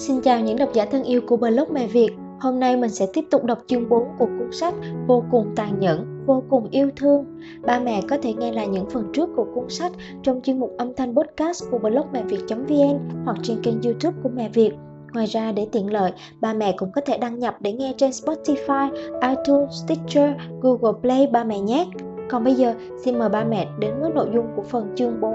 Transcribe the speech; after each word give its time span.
Xin 0.00 0.20
chào 0.20 0.40
những 0.40 0.56
độc 0.56 0.72
giả 0.72 0.84
thân 0.84 1.02
yêu 1.02 1.20
của 1.26 1.36
blog 1.36 1.68
Mẹ 1.72 1.86
Việt. 1.86 2.10
Hôm 2.40 2.60
nay 2.60 2.76
mình 2.76 2.90
sẽ 2.90 3.06
tiếp 3.12 3.24
tục 3.30 3.44
đọc 3.44 3.58
chương 3.66 3.88
4 3.88 4.08
của 4.18 4.26
cuốn 4.26 4.52
sách 4.52 4.74
Vô 5.06 5.24
cùng 5.30 5.52
tàn 5.56 5.80
nhẫn, 5.80 6.24
vô 6.26 6.42
cùng 6.50 6.68
yêu 6.70 6.90
thương. 6.96 7.24
Ba 7.62 7.80
mẹ 7.80 8.00
có 8.08 8.16
thể 8.22 8.34
nghe 8.34 8.52
lại 8.52 8.68
những 8.68 8.90
phần 8.90 9.12
trước 9.12 9.28
của 9.36 9.46
cuốn 9.54 9.68
sách 9.68 9.92
trong 10.22 10.40
chuyên 10.42 10.60
mục 10.60 10.74
âm 10.78 10.94
thanh 10.94 11.14
podcast 11.14 11.64
của 11.70 11.78
blog 11.78 12.06
mẹ 12.12 12.22
việt.vn 12.22 12.98
hoặc 13.24 13.36
trên 13.42 13.62
kênh 13.62 13.82
youtube 13.82 14.16
của 14.22 14.28
Mẹ 14.28 14.48
Việt. 14.48 14.70
Ngoài 15.14 15.26
ra 15.26 15.52
để 15.52 15.66
tiện 15.72 15.92
lợi, 15.92 16.12
ba 16.40 16.54
mẹ 16.54 16.74
cũng 16.76 16.92
có 16.92 17.00
thể 17.00 17.18
đăng 17.18 17.38
nhập 17.38 17.56
để 17.60 17.72
nghe 17.72 17.94
trên 17.96 18.10
Spotify, 18.10 18.90
iTunes, 19.20 19.84
Stitcher, 19.84 20.30
Google 20.60 21.00
Play 21.02 21.26
ba 21.26 21.44
mẹ 21.44 21.60
nhé. 21.60 21.86
Còn 22.28 22.44
bây 22.44 22.54
giờ, 22.54 22.74
xin 23.04 23.18
mời 23.18 23.28
ba 23.28 23.44
mẹ 23.44 23.68
đến 23.78 23.94
với 24.00 24.10
nội 24.14 24.28
dung 24.34 24.46
của 24.56 24.62
phần 24.62 24.92
chương 24.96 25.20
4. 25.20 25.32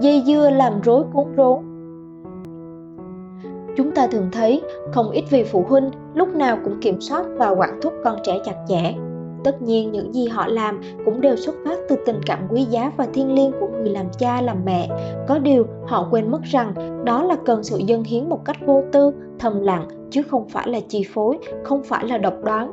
Dây 0.00 0.22
dưa 0.26 0.50
làm 0.50 0.80
rối 0.80 1.04
cuốn 1.12 1.26
rốn 1.36 1.71
Chúng 3.76 3.90
ta 3.90 4.06
thường 4.06 4.28
thấy 4.32 4.62
không 4.92 5.10
ít 5.10 5.24
vị 5.30 5.44
phụ 5.44 5.64
huynh 5.68 5.90
lúc 6.14 6.28
nào 6.28 6.58
cũng 6.64 6.80
kiểm 6.80 7.00
soát 7.00 7.24
và 7.36 7.48
quản 7.48 7.80
thúc 7.82 7.92
con 8.04 8.16
trẻ 8.24 8.38
chặt 8.44 8.56
chẽ. 8.68 8.94
Tất 9.44 9.62
nhiên 9.62 9.92
những 9.92 10.14
gì 10.14 10.28
họ 10.28 10.46
làm 10.46 10.80
cũng 11.04 11.20
đều 11.20 11.36
xuất 11.36 11.54
phát 11.64 11.78
từ 11.88 11.96
tình 12.06 12.20
cảm 12.26 12.38
quý 12.50 12.64
giá 12.64 12.92
và 12.96 13.06
thiêng 13.14 13.34
liêng 13.34 13.52
của 13.60 13.68
người 13.68 13.90
làm 13.90 14.06
cha 14.18 14.42
làm 14.42 14.64
mẹ. 14.64 14.88
Có 15.28 15.38
điều 15.38 15.66
họ 15.86 16.08
quên 16.10 16.30
mất 16.30 16.42
rằng 16.42 17.04
đó 17.04 17.22
là 17.22 17.36
cần 17.44 17.64
sự 17.64 17.78
dâng 17.78 18.04
hiến 18.04 18.28
một 18.28 18.44
cách 18.44 18.56
vô 18.66 18.82
tư, 18.92 19.12
thầm 19.38 19.60
lặng 19.60 19.88
chứ 20.10 20.22
không 20.22 20.48
phải 20.48 20.68
là 20.68 20.80
chi 20.88 21.06
phối, 21.14 21.38
không 21.64 21.82
phải 21.82 22.08
là 22.08 22.18
độc 22.18 22.34
đoán. 22.44 22.70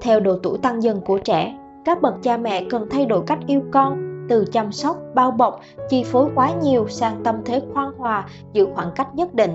Theo 0.00 0.20
độ 0.20 0.38
tuổi 0.42 0.58
tăng 0.58 0.82
dần 0.82 1.00
của 1.00 1.18
trẻ, 1.18 1.58
các 1.84 2.02
bậc 2.02 2.14
cha 2.22 2.36
mẹ 2.36 2.64
cần 2.70 2.86
thay 2.90 3.06
đổi 3.06 3.22
cách 3.26 3.38
yêu 3.46 3.60
con, 3.70 4.26
từ 4.28 4.44
chăm 4.52 4.72
sóc, 4.72 4.96
bao 5.14 5.30
bọc, 5.30 5.60
chi 5.88 6.04
phối 6.04 6.28
quá 6.34 6.50
nhiều 6.62 6.88
sang 6.88 7.20
tâm 7.24 7.36
thế 7.44 7.62
khoan 7.72 7.92
hòa, 7.96 8.28
giữ 8.52 8.66
khoảng 8.74 8.90
cách 8.94 9.14
nhất 9.14 9.34
định 9.34 9.50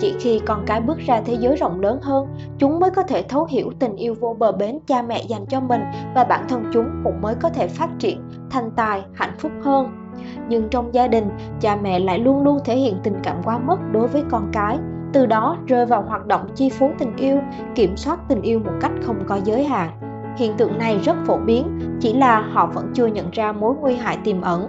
chỉ 0.00 0.14
khi 0.20 0.40
con 0.46 0.62
cái 0.66 0.80
bước 0.80 0.98
ra 0.98 1.20
thế 1.24 1.34
giới 1.34 1.56
rộng 1.56 1.80
lớn 1.80 1.98
hơn, 2.02 2.26
chúng 2.58 2.80
mới 2.80 2.90
có 2.90 3.02
thể 3.02 3.22
thấu 3.22 3.46
hiểu 3.50 3.72
tình 3.78 3.96
yêu 3.96 4.14
vô 4.20 4.36
bờ 4.38 4.52
bến 4.52 4.78
cha 4.86 5.02
mẹ 5.02 5.22
dành 5.28 5.46
cho 5.46 5.60
mình 5.60 5.80
và 6.14 6.24
bản 6.24 6.44
thân 6.48 6.64
chúng 6.72 6.86
cũng 7.04 7.20
mới 7.20 7.34
có 7.34 7.48
thể 7.48 7.66
phát 7.68 7.88
triển, 7.98 8.20
thành 8.50 8.70
tài, 8.76 9.02
hạnh 9.14 9.34
phúc 9.38 9.52
hơn. 9.62 10.02
Nhưng 10.48 10.68
trong 10.68 10.94
gia 10.94 11.08
đình, 11.08 11.28
cha 11.60 11.76
mẹ 11.76 11.98
lại 11.98 12.18
luôn 12.18 12.42
luôn 12.42 12.58
thể 12.64 12.76
hiện 12.76 12.96
tình 13.02 13.16
cảm 13.22 13.36
quá 13.44 13.58
mức 13.58 13.76
đối 13.92 14.08
với 14.08 14.24
con 14.30 14.48
cái. 14.52 14.78
Từ 15.12 15.26
đó 15.26 15.56
rơi 15.66 15.86
vào 15.86 16.02
hoạt 16.02 16.26
động 16.26 16.48
chi 16.54 16.68
phối 16.68 16.90
tình 16.98 17.16
yêu, 17.16 17.38
kiểm 17.74 17.96
soát 17.96 18.20
tình 18.28 18.42
yêu 18.42 18.58
một 18.58 18.72
cách 18.80 18.92
không 19.02 19.16
có 19.26 19.38
giới 19.44 19.64
hạn. 19.64 19.90
Hiện 20.36 20.52
tượng 20.56 20.78
này 20.78 20.98
rất 21.04 21.16
phổ 21.26 21.36
biến, 21.36 21.78
chỉ 22.00 22.12
là 22.12 22.40
họ 22.40 22.66
vẫn 22.66 22.90
chưa 22.94 23.06
nhận 23.06 23.30
ra 23.30 23.52
mối 23.52 23.74
nguy 23.80 23.94
hại 23.94 24.18
tiềm 24.24 24.40
ẩn 24.40 24.68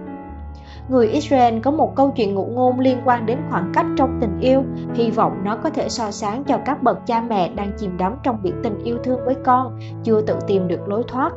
người 0.89 1.07
Israel 1.07 1.59
có 1.59 1.71
một 1.71 1.95
câu 1.95 2.11
chuyện 2.15 2.35
ngụ 2.35 2.45
ngôn 2.45 2.79
liên 2.79 2.97
quan 3.05 3.25
đến 3.25 3.37
khoảng 3.49 3.71
cách 3.73 3.85
trong 3.97 4.17
tình 4.21 4.39
yêu, 4.39 4.63
hy 4.93 5.11
vọng 5.11 5.33
nó 5.43 5.57
có 5.63 5.69
thể 5.69 5.89
so 5.89 6.11
sáng 6.11 6.43
cho 6.43 6.57
các 6.65 6.83
bậc 6.83 7.05
cha 7.05 7.21
mẹ 7.21 7.49
đang 7.55 7.71
chìm 7.77 7.97
đắm 7.97 8.15
trong 8.23 8.37
biển 8.43 8.53
tình 8.63 8.83
yêu 8.83 8.97
thương 9.03 9.19
với 9.25 9.35
con, 9.45 9.79
chưa 10.03 10.21
tự 10.21 10.35
tìm 10.47 10.67
được 10.67 10.87
lối 10.87 11.03
thoát. 11.07 11.33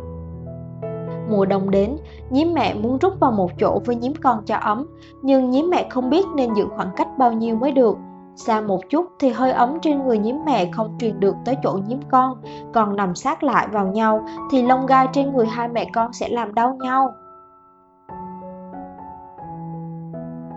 Mùa 1.30 1.44
đông 1.44 1.70
đến, 1.70 1.96
nhím 2.30 2.54
mẹ 2.54 2.74
muốn 2.74 2.98
rút 2.98 3.12
vào 3.20 3.32
một 3.32 3.50
chỗ 3.58 3.80
với 3.84 3.96
nhím 3.96 4.12
con 4.22 4.42
cho 4.46 4.56
ấm, 4.56 4.86
nhưng 5.22 5.50
nhím 5.50 5.70
mẹ 5.70 5.86
không 5.90 6.10
biết 6.10 6.26
nên 6.36 6.54
giữ 6.54 6.66
khoảng 6.76 6.90
cách 6.96 7.08
bao 7.18 7.32
nhiêu 7.32 7.56
mới 7.56 7.72
được. 7.72 7.96
Xa 8.36 8.60
một 8.60 8.80
chút 8.90 9.06
thì 9.18 9.28
hơi 9.28 9.52
ấm 9.52 9.78
trên 9.82 10.06
người 10.06 10.18
nhím 10.18 10.44
mẹ 10.44 10.70
không 10.72 10.96
truyền 11.00 11.20
được 11.20 11.36
tới 11.44 11.56
chỗ 11.62 11.78
nhím 11.86 12.00
con, 12.10 12.42
còn 12.74 12.96
nằm 12.96 13.14
sát 13.14 13.42
lại 13.42 13.68
vào 13.72 13.86
nhau 13.86 14.26
thì 14.50 14.62
lông 14.62 14.86
gai 14.86 15.08
trên 15.12 15.32
người 15.32 15.46
hai 15.46 15.68
mẹ 15.68 15.86
con 15.94 16.12
sẽ 16.12 16.28
làm 16.28 16.54
đau 16.54 16.78
nhau. 16.80 17.14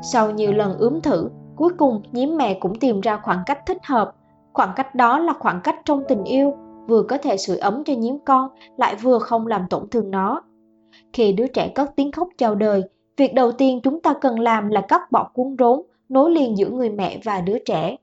Sau 0.02 0.32
nhiều 0.32 0.52
lần 0.52 0.78
ướm 0.78 1.02
thử, 1.02 1.30
cuối 1.56 1.70
cùng 1.78 2.02
nhím 2.12 2.38
mẹ 2.38 2.54
cũng 2.54 2.80
tìm 2.80 3.02
ra 3.02 3.20
khoảng 3.24 3.44
cách 3.46 3.66
thích 3.66 3.86
hợp. 3.86 4.16
Khoảng 4.54 4.74
cách 4.76 4.96
đó 4.96 5.20
là 5.20 5.34
khoảng 5.40 5.62
cách 5.64 5.76
trong 5.86 6.04
tình 6.08 6.24
yêu, 6.24 6.54
vừa 6.88 7.04
có 7.04 7.18
thể 7.18 7.38
sưởi 7.38 7.58
ấm 7.58 7.84
cho 7.84 7.94
nhím 7.94 8.20
con, 8.26 8.50
lại 8.78 8.96
vừa 8.96 9.20
không 9.20 9.48
làm 9.48 9.66
tổn 9.70 9.90
thương 9.90 10.12
nó. 10.12 10.42
Khi 11.14 11.32
đứa 11.32 11.48
trẻ 11.48 11.72
cất 11.76 11.92
tiếng 11.96 12.12
khóc 12.12 12.28
chào 12.38 12.56
đời, 12.56 12.84
việc 13.18 13.34
đầu 13.34 13.52
tiên 13.52 13.80
chúng 13.84 14.02
ta 14.02 14.14
cần 14.22 14.40
làm 14.40 14.70
là 14.70 14.82
cắt 14.82 15.12
bỏ 15.12 15.30
cuốn 15.34 15.56
rốn, 15.60 15.82
nối 16.10 16.32
liền 16.32 16.58
giữa 16.58 16.70
người 16.70 16.90
mẹ 16.90 17.20
và 17.24 17.42
đứa 17.42 17.60
trẻ. 17.60 17.96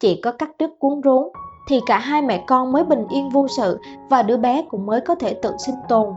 Chỉ 0.00 0.20
có 0.20 0.32
cắt 0.32 0.50
đứt 0.58 0.70
cuốn 0.78 1.00
rốn, 1.04 1.28
thì 1.68 1.80
cả 1.86 1.98
hai 1.98 2.22
mẹ 2.22 2.44
con 2.46 2.72
mới 2.72 2.84
bình 2.84 3.06
yên 3.10 3.28
vô 3.28 3.48
sự 3.48 3.78
và 4.10 4.22
đứa 4.22 4.36
bé 4.36 4.64
cũng 4.70 4.86
mới 4.86 5.00
có 5.00 5.14
thể 5.14 5.34
tự 5.42 5.50
sinh 5.66 5.74
tồn. 5.88 6.08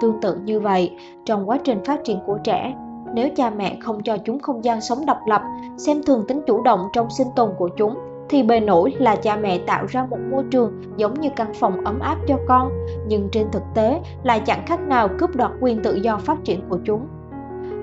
Tương 0.00 0.20
tự 0.20 0.36
như 0.44 0.60
vậy, 0.60 0.90
trong 1.24 1.48
quá 1.48 1.58
trình 1.64 1.84
phát 1.84 2.04
triển 2.04 2.18
của 2.26 2.38
trẻ, 2.44 2.74
nếu 3.14 3.28
cha 3.36 3.50
mẹ 3.50 3.76
không 3.80 4.02
cho 4.02 4.16
chúng 4.24 4.38
không 4.38 4.64
gian 4.64 4.80
sống 4.80 5.06
độc 5.06 5.18
lập, 5.26 5.42
xem 5.78 6.02
thường 6.06 6.24
tính 6.28 6.42
chủ 6.46 6.62
động 6.62 6.80
trong 6.92 7.10
sinh 7.10 7.28
tồn 7.36 7.50
của 7.58 7.68
chúng, 7.68 7.94
thì 8.28 8.42
bề 8.42 8.60
nổi 8.60 8.94
là 8.98 9.16
cha 9.16 9.36
mẹ 9.36 9.58
tạo 9.58 9.86
ra 9.86 10.06
một 10.10 10.18
môi 10.30 10.44
trường 10.50 10.72
giống 10.96 11.14
như 11.14 11.28
căn 11.36 11.52
phòng 11.54 11.84
ấm 11.84 12.00
áp 12.00 12.16
cho 12.28 12.36
con. 12.48 12.70
Nhưng 13.06 13.28
trên 13.32 13.46
thực 13.52 13.62
tế 13.74 14.00
lại 14.22 14.40
chẳng 14.40 14.66
khác 14.66 14.80
nào 14.80 15.08
cướp 15.18 15.36
đoạt 15.36 15.50
quyền 15.60 15.82
tự 15.82 15.94
do 15.94 16.16
phát 16.16 16.44
triển 16.44 16.60
của 16.68 16.78
chúng. 16.84 17.06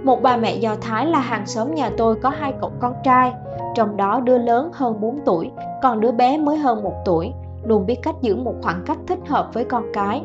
Một 0.04 0.22
bà 0.22 0.38
mẹ 0.38 0.56
do 0.56 0.76
thái 0.82 1.06
là 1.06 1.20
hàng 1.20 1.46
xóm 1.46 1.76
nhà 1.76 1.90
tôi 1.98 2.16
có 2.16 2.30
hai 2.30 2.54
cậu 2.62 2.72
con 2.80 2.94
trai, 3.04 3.34
trong 3.76 3.98
đó 3.98 4.20
đứa 4.20 4.38
lớn 4.38 4.70
hơn 4.74 5.02
4 5.02 5.20
tuổi, 5.26 5.52
còn 5.82 6.02
đứa 6.02 6.12
bé 6.12 6.38
mới 6.38 6.58
hơn 6.58 6.84
một 6.84 6.94
tuổi. 7.06 7.32
Luôn 7.64 7.86
biết 7.86 8.00
cách 8.04 8.16
giữ 8.22 8.36
một 8.36 8.56
khoảng 8.62 8.84
cách 8.86 8.98
thích 9.08 9.20
hợp 9.28 9.50
với 9.54 9.66
con 9.66 9.84
cái 9.94 10.22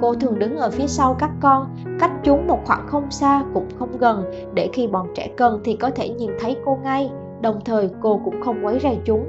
Cô 0.00 0.14
thường 0.14 0.38
đứng 0.38 0.56
ở 0.56 0.70
phía 0.70 0.86
sau 0.86 1.16
các 1.18 1.30
con, 1.40 1.76
cách 2.00 2.10
chúng 2.22 2.46
một 2.46 2.58
khoảng 2.64 2.86
không 2.86 3.10
xa 3.10 3.44
cũng 3.54 3.66
không 3.78 3.98
gần 3.98 4.24
để 4.54 4.70
khi 4.72 4.86
bọn 4.86 5.08
trẻ 5.14 5.28
cần 5.36 5.60
thì 5.64 5.76
có 5.76 5.90
thể 5.90 6.08
nhìn 6.08 6.30
thấy 6.40 6.56
cô 6.64 6.78
ngay, 6.82 7.10
đồng 7.40 7.60
thời 7.64 7.90
cô 8.00 8.20
cũng 8.24 8.42
không 8.42 8.64
quấy 8.64 8.78
rầy 8.82 8.98
chúng. 9.04 9.26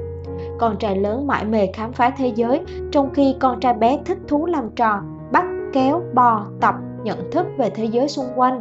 Con 0.58 0.76
trai 0.78 0.96
lớn 0.96 1.26
mãi 1.26 1.44
mê 1.44 1.66
khám 1.66 1.92
phá 1.92 2.10
thế 2.10 2.32
giới, 2.34 2.60
trong 2.90 3.10
khi 3.14 3.36
con 3.40 3.60
trai 3.60 3.74
bé 3.74 3.98
thích 4.04 4.18
thú 4.28 4.46
làm 4.46 4.70
trò, 4.76 5.00
bắt, 5.32 5.44
kéo, 5.72 6.02
bò, 6.14 6.46
tập, 6.60 6.74
nhận 7.04 7.30
thức 7.30 7.46
về 7.58 7.70
thế 7.70 7.84
giới 7.84 8.08
xung 8.08 8.26
quanh. 8.36 8.60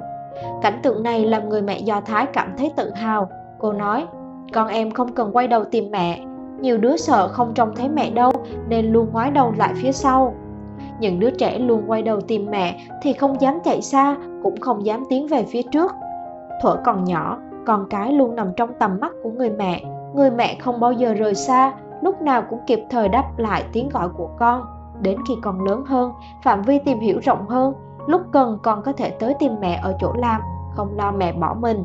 Cảnh 0.61 0.79
tượng 0.83 1.03
này 1.03 1.25
làm 1.25 1.49
người 1.49 1.61
mẹ 1.61 1.79
Do 1.79 2.01
Thái 2.01 2.25
cảm 2.33 2.53
thấy 2.57 2.71
tự 2.75 2.91
hào. 2.95 3.29
Cô 3.59 3.73
nói, 3.73 4.05
con 4.53 4.67
em 4.67 4.91
không 4.91 5.13
cần 5.13 5.29
quay 5.33 5.47
đầu 5.47 5.63
tìm 5.63 5.91
mẹ, 5.91 6.25
nhiều 6.59 6.77
đứa 6.77 6.97
sợ 6.97 7.27
không 7.27 7.53
trông 7.53 7.75
thấy 7.75 7.89
mẹ 7.89 8.09
đâu 8.09 8.31
nên 8.67 8.91
luôn 8.91 9.07
ngoái 9.11 9.31
đầu 9.31 9.53
lại 9.57 9.73
phía 9.75 9.91
sau 9.91 10.35
những 11.01 11.19
đứa 11.19 11.29
trẻ 11.29 11.59
luôn 11.59 11.83
quay 11.87 12.01
đầu 12.01 12.21
tìm 12.21 12.47
mẹ 12.51 12.87
thì 13.01 13.13
không 13.13 13.41
dám 13.41 13.59
chạy 13.63 13.81
xa, 13.81 14.15
cũng 14.43 14.59
không 14.61 14.85
dám 14.85 15.03
tiến 15.09 15.27
về 15.27 15.43
phía 15.43 15.61
trước. 15.63 15.91
Thuở 16.61 16.75
còn 16.85 17.03
nhỏ, 17.03 17.37
con 17.65 17.87
cái 17.89 18.13
luôn 18.13 18.35
nằm 18.35 18.53
trong 18.57 18.69
tầm 18.79 18.97
mắt 19.01 19.11
của 19.23 19.29
người 19.29 19.49
mẹ. 19.49 19.83
Người 20.15 20.31
mẹ 20.31 20.57
không 20.59 20.79
bao 20.79 20.91
giờ 20.91 21.13
rời 21.13 21.35
xa, 21.35 21.73
lúc 22.01 22.21
nào 22.21 22.43
cũng 22.49 22.59
kịp 22.67 22.79
thời 22.89 23.09
đáp 23.09 23.23
lại 23.37 23.63
tiếng 23.73 23.89
gọi 23.89 24.09
của 24.09 24.29
con. 24.39 24.65
Đến 25.01 25.17
khi 25.27 25.33
con 25.41 25.65
lớn 25.65 25.83
hơn, 25.85 26.11
phạm 26.43 26.61
vi 26.61 26.79
tìm 26.79 26.99
hiểu 26.99 27.19
rộng 27.23 27.47
hơn, 27.47 27.73
lúc 28.07 28.21
cần 28.31 28.57
con 28.63 28.81
có 28.81 28.93
thể 28.93 29.09
tới 29.09 29.33
tìm 29.39 29.51
mẹ 29.59 29.79
ở 29.83 29.95
chỗ 29.99 30.13
làm, 30.13 30.41
không 30.75 30.97
lo 30.97 31.11
mẹ 31.11 31.33
bỏ 31.33 31.55
mình. 31.59 31.83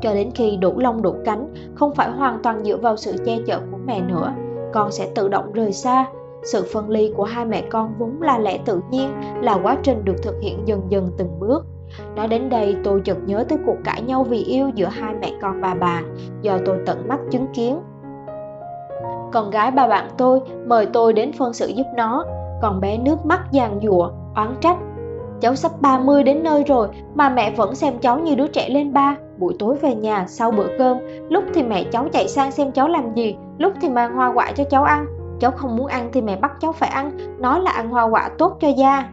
Cho 0.00 0.14
đến 0.14 0.30
khi 0.34 0.56
đủ 0.56 0.72
lông 0.78 1.02
đủ 1.02 1.14
cánh, 1.24 1.54
không 1.74 1.94
phải 1.94 2.10
hoàn 2.10 2.42
toàn 2.42 2.64
dựa 2.64 2.76
vào 2.76 2.96
sự 2.96 3.16
che 3.26 3.36
chở 3.46 3.60
của 3.70 3.78
mẹ 3.86 4.00
nữa, 4.00 4.32
con 4.72 4.92
sẽ 4.92 5.10
tự 5.14 5.28
động 5.28 5.52
rời 5.52 5.72
xa 5.72 6.06
sự 6.42 6.66
phân 6.72 6.90
ly 6.90 7.12
của 7.16 7.24
hai 7.24 7.44
mẹ 7.44 7.62
con 7.70 7.94
vốn 7.98 8.22
là 8.22 8.38
lẽ 8.38 8.58
tự 8.64 8.80
nhiên, 8.90 9.12
là 9.42 9.58
quá 9.62 9.76
trình 9.82 10.04
được 10.04 10.16
thực 10.22 10.34
hiện 10.40 10.62
dần 10.64 10.82
dần 10.88 11.10
từng 11.18 11.40
bước. 11.40 11.66
Nói 12.16 12.28
đến 12.28 12.48
đây, 12.48 12.76
tôi 12.84 13.00
chợt 13.04 13.18
nhớ 13.26 13.44
tới 13.48 13.58
cuộc 13.66 13.76
cãi 13.84 14.02
nhau 14.02 14.24
vì 14.24 14.44
yêu 14.44 14.70
giữa 14.74 14.86
hai 14.86 15.14
mẹ 15.20 15.32
con 15.42 15.60
bà 15.60 15.74
bà. 15.74 16.02
Do 16.42 16.58
tôi 16.64 16.78
tận 16.86 17.08
mắt 17.08 17.18
chứng 17.30 17.46
kiến. 17.54 17.80
Con 19.32 19.50
gái 19.50 19.70
bà 19.70 19.86
bạn 19.86 20.08
tôi 20.18 20.40
mời 20.66 20.86
tôi 20.86 21.12
đến 21.12 21.32
phân 21.32 21.52
sự 21.52 21.66
giúp 21.66 21.86
nó. 21.96 22.24
Còn 22.62 22.80
bé 22.80 22.98
nước 22.98 23.26
mắt 23.26 23.40
giàn 23.52 23.80
giụa, 23.82 24.10
oán 24.36 24.54
trách. 24.60 24.76
Cháu 25.40 25.54
sắp 25.54 25.72
30 25.80 26.22
đến 26.22 26.42
nơi 26.42 26.64
rồi 26.64 26.88
mà 27.14 27.28
mẹ 27.28 27.50
vẫn 27.50 27.74
xem 27.74 27.98
cháu 27.98 28.18
như 28.18 28.34
đứa 28.34 28.46
trẻ 28.46 28.68
lên 28.68 28.92
ba. 28.92 29.16
Buổi 29.38 29.54
tối 29.58 29.76
về 29.76 29.94
nhà, 29.94 30.24
sau 30.28 30.50
bữa 30.50 30.68
cơm, 30.78 30.98
lúc 31.28 31.44
thì 31.54 31.62
mẹ 31.62 31.84
cháu 31.84 32.08
chạy 32.12 32.28
sang 32.28 32.52
xem 32.52 32.72
cháu 32.72 32.88
làm 32.88 33.14
gì, 33.14 33.36
lúc 33.58 33.72
thì 33.80 33.88
mang 33.88 34.14
hoa 34.14 34.32
quả 34.34 34.52
cho 34.52 34.64
cháu 34.64 34.84
ăn 34.84 35.06
cháu 35.40 35.50
không 35.50 35.76
muốn 35.76 35.86
ăn 35.86 36.08
thì 36.12 36.20
mẹ 36.20 36.36
bắt 36.36 36.52
cháu 36.60 36.72
phải 36.72 36.88
ăn, 36.88 37.10
nói 37.38 37.60
là 37.60 37.70
ăn 37.70 37.90
hoa 37.90 38.04
quả 38.04 38.30
tốt 38.38 38.56
cho 38.60 38.68
da. 38.68 39.08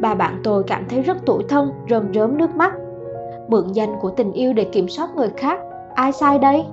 Bà 0.00 0.14
bạn 0.14 0.40
tôi 0.44 0.62
cảm 0.62 0.84
thấy 0.88 1.02
rất 1.02 1.26
tủi 1.26 1.42
thân, 1.48 1.72
rơm 1.90 2.14
rớm 2.14 2.38
nước 2.38 2.56
mắt. 2.56 2.72
Mượn 3.48 3.72
danh 3.72 3.96
của 4.00 4.10
tình 4.10 4.32
yêu 4.32 4.52
để 4.52 4.64
kiểm 4.64 4.88
soát 4.88 5.10
người 5.16 5.28
khác, 5.36 5.60
ai 5.94 6.12
sai 6.12 6.38
đây? 6.38 6.64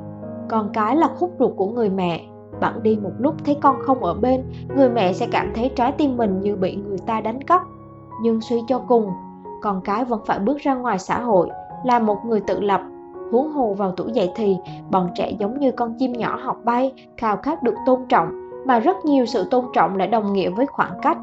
Con 0.49 0.69
cái 0.73 0.95
là 0.95 1.09
khúc 1.17 1.31
ruột 1.39 1.51
của 1.55 1.67
người 1.67 1.89
mẹ. 1.89 2.25
Bạn 2.59 2.83
đi 2.83 2.97
một 3.03 3.11
lúc 3.19 3.35
thấy 3.45 3.57
con 3.61 3.75
không 3.81 4.03
ở 4.03 4.13
bên, 4.13 4.43
người 4.75 4.89
mẹ 4.89 5.13
sẽ 5.13 5.27
cảm 5.31 5.51
thấy 5.55 5.71
trái 5.75 5.91
tim 5.91 6.17
mình 6.17 6.41
như 6.41 6.55
bị 6.55 6.75
người 6.75 6.97
ta 6.97 7.21
đánh 7.21 7.43
cắp. 7.43 7.61
Nhưng 8.23 8.41
suy 8.41 8.61
cho 8.67 8.79
cùng, 8.87 9.09
con 9.61 9.81
cái 9.81 10.05
vẫn 10.05 10.21
phải 10.25 10.39
bước 10.39 10.57
ra 10.57 10.75
ngoài 10.75 10.99
xã 10.99 11.19
hội, 11.19 11.49
là 11.85 11.99
một 11.99 12.25
người 12.25 12.39
tự 12.39 12.59
lập 12.59 12.81
huống 13.31 13.49
hồ 13.49 13.73
vào 13.73 13.91
tuổi 13.97 14.11
dậy 14.11 14.29
thì 14.35 14.57
bọn 14.91 15.09
trẻ 15.15 15.31
giống 15.39 15.59
như 15.59 15.71
con 15.71 15.93
chim 15.99 16.13
nhỏ 16.13 16.39
học 16.43 16.57
bay 16.63 16.93
khao 17.17 17.37
khát 17.37 17.63
được 17.63 17.75
tôn 17.85 17.99
trọng 18.09 18.49
mà 18.65 18.79
rất 18.79 19.05
nhiều 19.05 19.25
sự 19.25 19.47
tôn 19.51 19.65
trọng 19.73 19.97
lại 19.97 20.07
đồng 20.07 20.33
nghĩa 20.33 20.49
với 20.49 20.65
khoảng 20.65 20.93
cách 21.01 21.17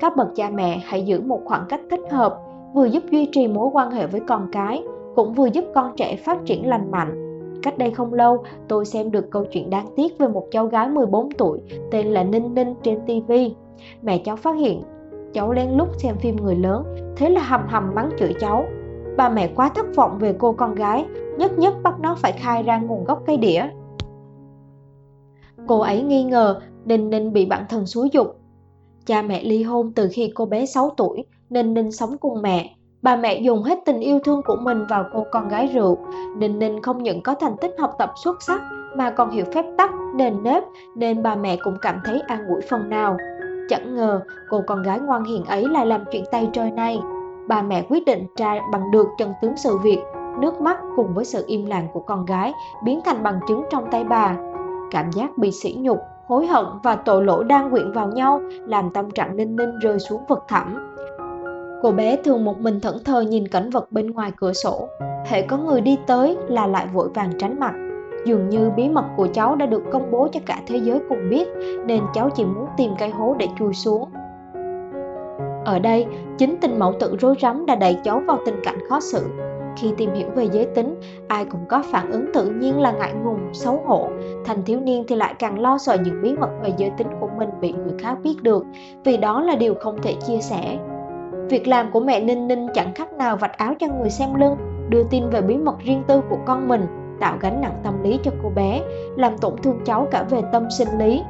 các 0.00 0.16
bậc 0.16 0.28
cha 0.34 0.50
mẹ 0.54 0.80
hãy 0.84 1.02
giữ 1.02 1.20
một 1.20 1.40
khoảng 1.44 1.64
cách 1.68 1.80
thích 1.90 2.02
hợp 2.10 2.38
vừa 2.74 2.84
giúp 2.84 3.02
duy 3.10 3.28
trì 3.32 3.48
mối 3.48 3.68
quan 3.72 3.90
hệ 3.90 4.06
với 4.06 4.20
con 4.28 4.48
cái 4.52 4.82
cũng 5.16 5.32
vừa 5.32 5.46
giúp 5.46 5.64
con 5.74 5.92
trẻ 5.96 6.16
phát 6.16 6.38
triển 6.44 6.68
lành 6.68 6.90
mạnh 6.90 7.32
cách 7.62 7.78
đây 7.78 7.90
không 7.90 8.14
lâu, 8.14 8.44
tôi 8.68 8.84
xem 8.84 9.10
được 9.10 9.30
câu 9.30 9.44
chuyện 9.44 9.70
đáng 9.70 9.86
tiếc 9.96 10.18
về 10.18 10.28
một 10.28 10.46
cháu 10.50 10.66
gái 10.66 10.88
14 10.88 11.30
tuổi 11.30 11.60
tên 11.90 12.06
là 12.06 12.24
Ninh 12.24 12.54
Ninh 12.54 12.74
trên 12.82 13.00
TV. 13.00 13.32
Mẹ 14.02 14.18
cháu 14.18 14.36
phát 14.36 14.56
hiện 14.56 14.82
cháu 15.32 15.52
lén 15.52 15.70
lút 15.70 15.88
xem 15.98 16.16
phim 16.16 16.36
người 16.36 16.54
lớn, 16.54 16.84
thế 17.16 17.28
là 17.28 17.40
hầm 17.42 17.60
hầm 17.68 17.94
mắng 17.94 18.10
chửi 18.18 18.34
cháu. 18.40 18.64
Bà 19.16 19.28
mẹ 19.28 19.50
quá 19.56 19.68
thất 19.68 19.86
vọng 19.96 20.18
về 20.18 20.34
cô 20.38 20.52
con 20.52 20.74
gái, 20.74 21.06
nhất 21.38 21.58
nhất 21.58 21.74
bắt 21.82 21.94
nó 22.00 22.14
phải 22.14 22.32
khai 22.32 22.62
ra 22.62 22.78
nguồn 22.78 23.04
gốc 23.04 23.22
cây 23.26 23.36
đĩa. 23.36 23.66
Cô 25.66 25.80
ấy 25.80 26.02
nghi 26.02 26.24
ngờ 26.24 26.60
Ninh 26.84 27.10
Ninh 27.10 27.32
bị 27.32 27.46
bản 27.46 27.64
thân 27.68 27.86
xúi 27.86 28.08
dục. 28.12 28.36
Cha 29.06 29.22
mẹ 29.22 29.42
ly 29.42 29.62
hôn 29.62 29.92
từ 29.92 30.08
khi 30.12 30.32
cô 30.34 30.46
bé 30.46 30.66
6 30.66 30.90
tuổi, 30.96 31.24
Ninh 31.50 31.74
Ninh 31.74 31.92
sống 31.92 32.18
cùng 32.18 32.42
mẹ. 32.42 32.74
Bà 33.02 33.16
mẹ 33.16 33.40
dùng 33.40 33.62
hết 33.62 33.78
tình 33.84 34.00
yêu 34.00 34.18
thương 34.18 34.42
của 34.44 34.56
mình 34.56 34.86
vào 34.86 35.04
cô 35.12 35.24
con 35.32 35.48
gái 35.48 35.66
rượu. 35.74 35.98
Ninh 36.36 36.58
Ninh 36.58 36.82
không 36.82 37.02
những 37.02 37.22
có 37.22 37.34
thành 37.34 37.56
tích 37.60 37.74
học 37.78 37.94
tập 37.98 38.12
xuất 38.24 38.42
sắc 38.42 38.62
mà 38.96 39.10
còn 39.10 39.30
hiểu 39.30 39.44
phép 39.54 39.64
tắc, 39.78 39.90
nền 40.14 40.42
nếp 40.42 40.62
nên 40.96 41.22
bà 41.22 41.34
mẹ 41.34 41.56
cũng 41.56 41.76
cảm 41.82 42.00
thấy 42.04 42.20
an 42.20 42.46
ủi 42.48 42.60
phần 42.60 42.88
nào. 42.88 43.16
Chẳng 43.68 43.94
ngờ 43.94 44.20
cô 44.48 44.62
con 44.66 44.82
gái 44.82 45.00
ngoan 45.00 45.24
hiền 45.24 45.44
ấy 45.44 45.68
lại 45.68 45.86
làm 45.86 46.04
chuyện 46.12 46.24
tay 46.32 46.48
trời 46.52 46.70
này. 46.70 47.00
Bà 47.48 47.62
mẹ 47.62 47.86
quyết 47.88 48.04
định 48.06 48.26
tra 48.36 48.54
bằng 48.72 48.90
được 48.90 49.06
chân 49.18 49.32
tướng 49.42 49.56
sự 49.56 49.78
việc, 49.78 49.98
nước 50.42 50.60
mắt 50.60 50.78
cùng 50.96 51.14
với 51.14 51.24
sự 51.24 51.44
im 51.46 51.66
lặng 51.66 51.88
của 51.92 52.00
con 52.00 52.24
gái 52.24 52.52
biến 52.84 53.00
thành 53.04 53.22
bằng 53.22 53.40
chứng 53.48 53.64
trong 53.70 53.84
tay 53.90 54.04
bà. 54.04 54.36
Cảm 54.90 55.12
giác 55.12 55.38
bị 55.38 55.52
sỉ 55.52 55.76
nhục, 55.78 55.98
hối 56.26 56.46
hận 56.46 56.64
và 56.82 56.96
tội 56.96 57.24
lỗi 57.24 57.44
đang 57.44 57.70
quyện 57.70 57.92
vào 57.92 58.08
nhau 58.08 58.40
làm 58.66 58.90
tâm 58.90 59.10
trạng 59.10 59.36
Ninh 59.36 59.56
Ninh 59.56 59.78
rơi 59.78 59.98
xuống 59.98 60.22
vực 60.28 60.44
thẳm. 60.48 60.96
Cô 61.82 61.92
bé 61.92 62.16
thường 62.16 62.44
một 62.44 62.58
mình 62.58 62.80
thẫn 62.80 62.94
thờ 63.04 63.20
nhìn 63.20 63.48
cảnh 63.48 63.70
vật 63.70 63.92
bên 63.92 64.10
ngoài 64.10 64.32
cửa 64.36 64.52
sổ. 64.52 64.88
Hệ 65.26 65.42
có 65.42 65.56
người 65.56 65.80
đi 65.80 65.98
tới 66.06 66.36
là 66.48 66.66
lại 66.66 66.86
vội 66.94 67.08
vàng 67.14 67.30
tránh 67.38 67.60
mặt. 67.60 67.74
Dường 68.26 68.48
như 68.48 68.70
bí 68.76 68.88
mật 68.88 69.04
của 69.16 69.28
cháu 69.32 69.56
đã 69.56 69.66
được 69.66 69.82
công 69.92 70.10
bố 70.10 70.28
cho 70.32 70.40
cả 70.46 70.60
thế 70.66 70.76
giới 70.76 71.00
cùng 71.08 71.30
biết 71.30 71.48
nên 71.86 72.02
cháu 72.14 72.30
chỉ 72.30 72.44
muốn 72.44 72.66
tìm 72.76 72.92
cây 72.98 73.10
hố 73.10 73.36
để 73.38 73.48
chui 73.58 73.74
xuống. 73.74 74.08
Ở 75.64 75.78
đây, 75.78 76.06
chính 76.38 76.56
tình 76.60 76.78
mẫu 76.78 76.92
tử 77.00 77.16
rối 77.20 77.34
rắm 77.42 77.66
đã 77.66 77.74
đẩy 77.74 77.96
cháu 78.04 78.22
vào 78.26 78.38
tình 78.46 78.60
cảnh 78.64 78.78
khó 78.88 79.00
xử. 79.00 79.26
Khi 79.76 79.92
tìm 79.96 80.14
hiểu 80.14 80.28
về 80.34 80.48
giới 80.52 80.66
tính, 80.66 81.00
ai 81.28 81.44
cũng 81.44 81.60
có 81.68 81.82
phản 81.90 82.10
ứng 82.10 82.26
tự 82.34 82.50
nhiên 82.50 82.80
là 82.80 82.92
ngại 82.92 83.12
ngùng, 83.24 83.38
xấu 83.52 83.82
hổ. 83.86 84.08
Thành 84.44 84.62
thiếu 84.62 84.80
niên 84.80 85.04
thì 85.08 85.16
lại 85.16 85.34
càng 85.38 85.58
lo 85.58 85.78
sợ 85.78 85.96
những 86.04 86.22
bí 86.22 86.32
mật 86.32 86.50
về 86.62 86.72
giới 86.76 86.90
tính 86.90 87.08
của 87.20 87.28
mình 87.38 87.48
bị 87.60 87.72
người 87.72 87.94
khác 87.98 88.18
biết 88.22 88.42
được, 88.42 88.64
vì 89.04 89.16
đó 89.16 89.40
là 89.42 89.54
điều 89.54 89.74
không 89.74 90.02
thể 90.02 90.14
chia 90.26 90.38
sẻ. 90.40 90.78
Việc 91.48 91.68
làm 91.68 91.90
của 91.90 92.00
mẹ 92.00 92.20
Ninh 92.20 92.48
Ninh 92.48 92.66
chẳng 92.74 92.94
khác 92.94 93.12
nào 93.12 93.36
vạch 93.36 93.58
áo 93.58 93.74
cho 93.80 93.86
người 94.00 94.10
xem 94.10 94.34
lưng, 94.34 94.56
đưa 94.88 95.02
tin 95.02 95.30
về 95.30 95.42
bí 95.42 95.56
mật 95.56 95.78
riêng 95.78 96.02
tư 96.06 96.20
của 96.30 96.38
con 96.46 96.68
mình, 96.68 96.86
tạo 97.20 97.36
gánh 97.40 97.60
nặng 97.60 97.80
tâm 97.82 98.02
lý 98.02 98.18
cho 98.22 98.30
cô 98.42 98.50
bé, 98.54 98.82
làm 99.16 99.38
tổn 99.38 99.56
thương 99.62 99.80
cháu 99.84 100.08
cả 100.10 100.22
về 100.22 100.42
tâm 100.52 100.70
sinh 100.70 100.98
lý. 100.98 101.22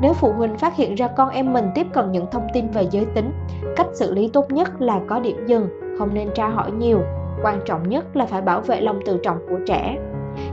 Nếu 0.00 0.12
phụ 0.12 0.32
huynh 0.32 0.58
phát 0.58 0.76
hiện 0.76 0.94
ra 0.94 1.08
con 1.08 1.28
em 1.28 1.52
mình 1.52 1.64
tiếp 1.74 1.86
cận 1.92 2.12
những 2.12 2.26
thông 2.30 2.46
tin 2.52 2.68
về 2.68 2.86
giới 2.90 3.04
tính, 3.14 3.32
cách 3.76 3.86
xử 3.92 4.14
lý 4.14 4.30
tốt 4.32 4.50
nhất 4.50 4.82
là 4.82 5.00
có 5.08 5.20
điểm 5.20 5.46
dừng, 5.46 5.68
không 5.98 6.14
nên 6.14 6.28
tra 6.34 6.48
hỏi 6.48 6.70
nhiều. 6.72 7.00
Quan 7.42 7.60
trọng 7.64 7.88
nhất 7.88 8.16
là 8.16 8.26
phải 8.26 8.42
bảo 8.42 8.60
vệ 8.60 8.80
lòng 8.80 9.00
tự 9.06 9.18
trọng 9.22 9.38
của 9.48 9.58
trẻ. 9.66 9.98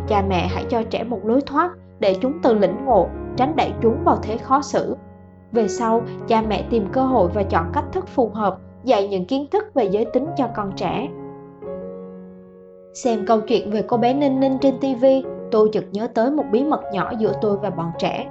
Cha 0.07 0.23
mẹ 0.27 0.47
hãy 0.47 0.65
cho 0.69 0.83
trẻ 0.89 1.03
một 1.03 1.19
lối 1.25 1.41
thoát 1.41 1.71
để 1.99 2.15
chúng 2.21 2.41
tự 2.41 2.53
lĩnh 2.53 2.85
ngộ, 2.85 3.07
tránh 3.37 3.55
đẩy 3.55 3.71
chúng 3.81 4.03
vào 4.03 4.17
thế 4.21 4.37
khó 4.37 4.61
xử. 4.61 4.95
Về 5.51 5.67
sau, 5.67 6.01
cha 6.27 6.41
mẹ 6.47 6.65
tìm 6.69 6.85
cơ 6.91 7.01
hội 7.01 7.29
và 7.33 7.43
chọn 7.43 7.65
cách 7.73 7.85
thức 7.91 8.07
phù 8.07 8.29
hợp 8.29 8.57
dạy 8.83 9.07
những 9.07 9.25
kiến 9.25 9.45
thức 9.51 9.73
về 9.73 9.83
giới 9.83 10.05
tính 10.05 10.25
cho 10.37 10.47
con 10.55 10.71
trẻ. 10.75 11.07
Xem 12.93 13.25
câu 13.27 13.41
chuyện 13.41 13.71
về 13.71 13.81
cô 13.87 13.97
bé 13.97 14.13
Ninh 14.13 14.39
Ninh 14.39 14.57
trên 14.61 14.79
TV, 14.79 15.05
tôi 15.51 15.69
chợt 15.73 15.83
nhớ 15.91 16.07
tới 16.07 16.31
một 16.31 16.43
bí 16.51 16.63
mật 16.63 16.81
nhỏ 16.93 17.11
giữa 17.19 17.33
tôi 17.41 17.57
và 17.57 17.69
bọn 17.69 17.91
trẻ. 17.99 18.27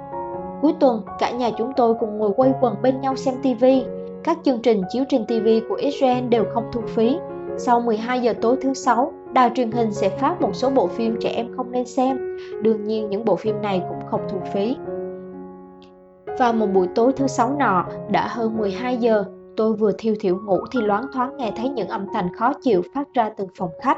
Cuối 0.61 0.73
tuần, 0.79 1.01
cả 1.19 1.31
nhà 1.31 1.49
chúng 1.57 1.71
tôi 1.77 1.93
cùng 1.99 2.17
ngồi 2.17 2.31
quây 2.33 2.51
quần 2.61 2.75
bên 2.81 3.01
nhau 3.01 3.15
xem 3.15 3.35
TV. 3.41 3.65
Các 4.23 4.37
chương 4.43 4.59
trình 4.59 4.81
chiếu 4.89 5.03
trên 5.09 5.25
TV 5.25 5.47
của 5.69 5.75
Israel 5.75 6.25
đều 6.29 6.43
không 6.53 6.63
thu 6.71 6.81
phí. 6.87 7.17
Sau 7.57 7.81
12 7.81 8.19
giờ 8.19 8.33
tối 8.41 8.57
thứ 8.61 8.73
sáu, 8.73 9.13
đài 9.33 9.51
truyền 9.55 9.71
hình 9.71 9.91
sẽ 9.91 10.09
phát 10.09 10.41
một 10.41 10.55
số 10.55 10.69
bộ 10.69 10.87
phim 10.87 11.17
trẻ 11.19 11.29
em 11.29 11.47
không 11.57 11.71
nên 11.71 11.85
xem. 11.85 12.37
Đương 12.61 12.87
nhiên 12.87 13.09
những 13.09 13.25
bộ 13.25 13.35
phim 13.35 13.61
này 13.61 13.83
cũng 13.89 14.09
không 14.11 14.21
thu 14.29 14.37
phí. 14.53 14.75
Vào 16.39 16.53
một 16.53 16.67
buổi 16.73 16.87
tối 16.95 17.11
thứ 17.15 17.27
sáu 17.27 17.55
nọ, 17.59 17.85
đã 18.09 18.27
hơn 18.27 18.57
12 18.57 18.97
giờ, 18.97 19.25
Tôi 19.57 19.73
vừa 19.73 19.91
thiêu 19.97 20.15
thiểu 20.19 20.37
ngủ 20.43 20.59
thì 20.71 20.81
loáng 20.81 21.05
thoáng 21.13 21.37
nghe 21.37 21.51
thấy 21.55 21.69
những 21.69 21.87
âm 21.87 22.05
thanh 22.13 22.35
khó 22.35 22.53
chịu 22.61 22.81
phát 22.93 23.07
ra 23.13 23.29
từ 23.37 23.45
phòng 23.57 23.69
khách. 23.81 23.97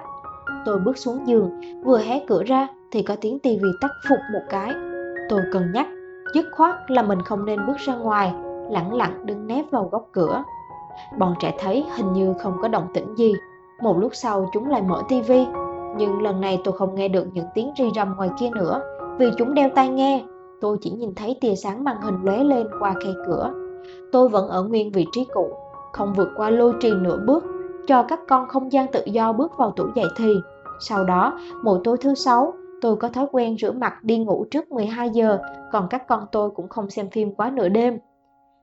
Tôi 0.66 0.80
bước 0.80 0.98
xuống 0.98 1.28
giường, 1.28 1.62
vừa 1.84 1.98
hé 1.98 2.24
cửa 2.28 2.44
ra 2.44 2.68
thì 2.92 3.02
có 3.02 3.16
tiếng 3.22 3.40
tivi 3.40 3.70
tắt 3.82 3.92
phục 4.10 4.18
một 4.34 4.42
cái. 4.50 4.74
Tôi 5.30 5.42
cân 5.52 5.72
nhắc, 5.74 5.88
dứt 6.34 6.46
khoát 6.52 6.76
là 6.88 7.04
mình 7.04 7.22
không 7.22 7.46
nên 7.46 7.68
bước 7.68 7.78
ra 7.78 7.96
ngoài, 7.96 8.34
lặng 8.70 8.94
lặng 8.94 9.26
đứng 9.26 9.48
nép 9.48 9.66
vào 9.72 9.90
góc 9.92 10.10
cửa. 10.12 10.44
Bọn 11.18 11.34
trẻ 11.40 11.54
thấy 11.60 11.86
hình 11.98 12.14
như 12.14 12.34
không 12.40 12.54
có 12.62 12.68
động 12.68 12.88
tĩnh 12.94 13.16
gì. 13.16 13.34
Một 13.82 13.98
lúc 13.98 14.12
sau 14.16 14.50
chúng 14.54 14.70
lại 14.70 14.82
mở 14.82 15.02
tivi, 15.10 15.46
nhưng 15.98 16.22
lần 16.22 16.42
này 16.42 16.62
tôi 16.64 16.78
không 16.78 16.96
nghe 16.96 17.08
được 17.08 17.26
những 17.34 17.48
tiếng 17.54 17.72
ri 17.78 17.92
rầm 17.96 18.16
ngoài 18.18 18.30
kia 18.40 18.50
nữa, 18.50 18.82
vì 19.18 19.32
chúng 19.38 19.54
đeo 19.54 19.70
tai 19.76 19.90
nghe. 19.90 20.24
Tôi 20.62 20.78
chỉ 20.82 20.90
nhìn 20.90 21.16
thấy 21.16 21.38
tia 21.42 21.56
sáng 21.56 21.84
màn 21.84 22.02
hình 22.02 22.18
lóe 22.24 22.44
lên 22.44 22.68
qua 22.80 22.94
khe 23.04 23.10
cửa 23.28 23.54
tôi 24.12 24.30
vẫn 24.30 24.48
ở 24.48 24.64
nguyên 24.64 24.92
vị 24.92 25.06
trí 25.12 25.26
cũ, 25.34 25.50
không 25.92 26.14
vượt 26.14 26.30
qua 26.36 26.50
lôi 26.50 26.74
trì 26.80 26.92
nửa 26.94 27.18
bước, 27.26 27.44
cho 27.88 28.04
các 28.04 28.20
con 28.28 28.48
không 28.48 28.72
gian 28.72 28.92
tự 28.92 29.04
do 29.06 29.34
bước 29.34 29.52
vào 29.58 29.74
tuổi 29.76 29.90
dậy 29.96 30.06
thì. 30.16 30.34
Sau 30.80 31.04
đó, 31.04 31.40
mỗi 31.64 31.80
tối 31.84 31.98
thứ 32.02 32.16
sáu, 32.16 32.54
tôi 32.82 32.96
có 32.96 33.10
thói 33.10 33.26
quen 33.32 33.58
rửa 33.58 33.72
mặt 33.72 34.04
đi 34.04 34.18
ngủ 34.18 34.46
trước 34.52 34.72
12 34.72 35.10
giờ, 35.10 35.40
còn 35.72 35.88
các 35.90 36.08
con 36.08 36.26
tôi 36.32 36.50
cũng 36.50 36.68
không 36.68 36.90
xem 36.90 37.10
phim 37.10 37.36
quá 37.36 37.50
nửa 37.50 37.70
đêm. 37.70 37.98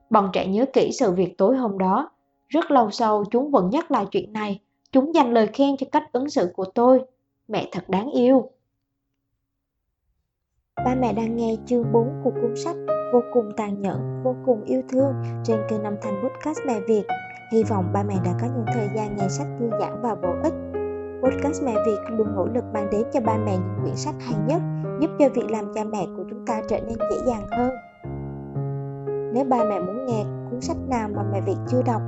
Bọn 0.09 0.29
trẻ 0.33 0.47
nhớ 0.47 0.65
kỹ 0.73 0.91
sự 0.93 1.11
việc 1.11 1.37
tối 1.37 1.57
hôm 1.57 1.77
đó. 1.77 2.09
Rất 2.51 2.71
lâu 2.71 2.91
sau 2.91 3.23
chúng 3.31 3.51
vẫn 3.51 3.69
nhắc 3.69 3.91
lại 3.91 4.05
chuyện 4.11 4.33
này. 4.33 4.59
Chúng 4.91 5.15
dành 5.15 5.33
lời 5.33 5.47
khen 5.47 5.77
cho 5.77 5.87
cách 5.91 6.03
ứng 6.11 6.29
xử 6.29 6.51
của 6.55 6.65
tôi. 6.65 7.01
Mẹ 7.47 7.69
thật 7.71 7.89
đáng 7.89 8.11
yêu. 8.11 8.49
Ba 10.85 10.95
mẹ 10.95 11.13
đang 11.13 11.35
nghe 11.35 11.55
chương 11.65 11.91
4 11.91 12.21
của 12.23 12.31
cuốn 12.41 12.55
sách 12.55 12.75
vô 13.13 13.21
cùng 13.33 13.51
tàn 13.57 13.81
nhẫn, 13.81 14.23
vô 14.23 14.35
cùng 14.45 14.63
yêu 14.63 14.81
thương 14.89 15.13
trên 15.43 15.57
kênh 15.69 15.83
Năm 15.83 15.95
Thành 16.01 16.23
podcast 16.23 16.59
mẹ 16.67 16.79
Việt. 16.87 17.03
Hy 17.51 17.63
vọng 17.63 17.91
ba 17.93 18.03
mẹ 18.03 18.15
đã 18.25 18.31
có 18.41 18.47
những 18.55 18.65
thời 18.73 18.89
gian 18.95 19.15
nghe 19.15 19.27
sách 19.29 19.47
thư 19.59 19.69
giãn 19.79 20.01
và 20.01 20.15
bổ 20.15 20.29
ích. 20.43 20.53
Podcast 21.23 21.63
mẹ 21.63 21.73
Việt 21.85 21.99
luôn 22.09 22.27
nỗ 22.35 22.45
lực 22.45 22.63
mang 22.73 22.89
đến 22.91 23.03
cho 23.13 23.21
ba 23.21 23.37
mẹ 23.37 23.57
những 23.57 23.79
quyển 23.83 23.95
sách 23.95 24.15
hay 24.19 24.35
nhất, 24.47 24.61
giúp 25.01 25.09
cho 25.19 25.29
việc 25.29 25.51
làm 25.51 25.73
cha 25.73 25.83
mẹ 25.83 26.05
của 26.17 26.23
chúng 26.29 26.45
ta 26.45 26.61
trở 26.69 26.79
nên 26.79 26.97
dễ 27.11 27.17
dàng 27.27 27.47
hơn. 27.51 27.71
Nếu 29.33 29.45
ba 29.45 29.63
mẹ 29.63 29.79
muốn 29.79 30.05
nghe 30.05 30.23
cuốn 30.51 30.61
sách 30.61 30.77
nào 30.89 31.09
mà 31.15 31.23
mẹ 31.31 31.41
Việt 31.41 31.57
chưa 31.67 31.81
đọc, 31.85 32.01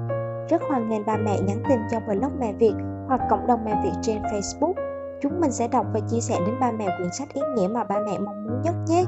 rất 0.49 0.61
hoan 0.69 0.89
nghênh 0.89 1.05
ba 1.05 1.17
mẹ 1.17 1.39
nhắn 1.47 1.63
tin 1.69 1.79
cho 1.91 1.99
blog 1.99 2.31
mẹ 2.39 2.53
Việt 2.59 2.73
hoặc 3.07 3.21
cộng 3.29 3.47
đồng 3.47 3.59
mẹ 3.65 3.81
Việt 3.83 3.93
trên 4.01 4.21
Facebook. 4.21 4.73
Chúng 5.21 5.41
mình 5.41 5.51
sẽ 5.51 5.67
đọc 5.67 5.85
và 5.93 5.99
chia 5.99 6.19
sẻ 6.19 6.39
đến 6.45 6.55
ba 6.59 6.71
mẹ 6.71 6.85
quyển 6.97 7.11
sách 7.11 7.33
ý 7.33 7.41
nghĩa 7.55 7.67
mà 7.67 7.83
ba 7.83 7.95
mẹ 8.05 8.19
mong 8.19 8.43
muốn 8.43 8.61
nhất 8.61 8.73
nhé. 8.87 9.05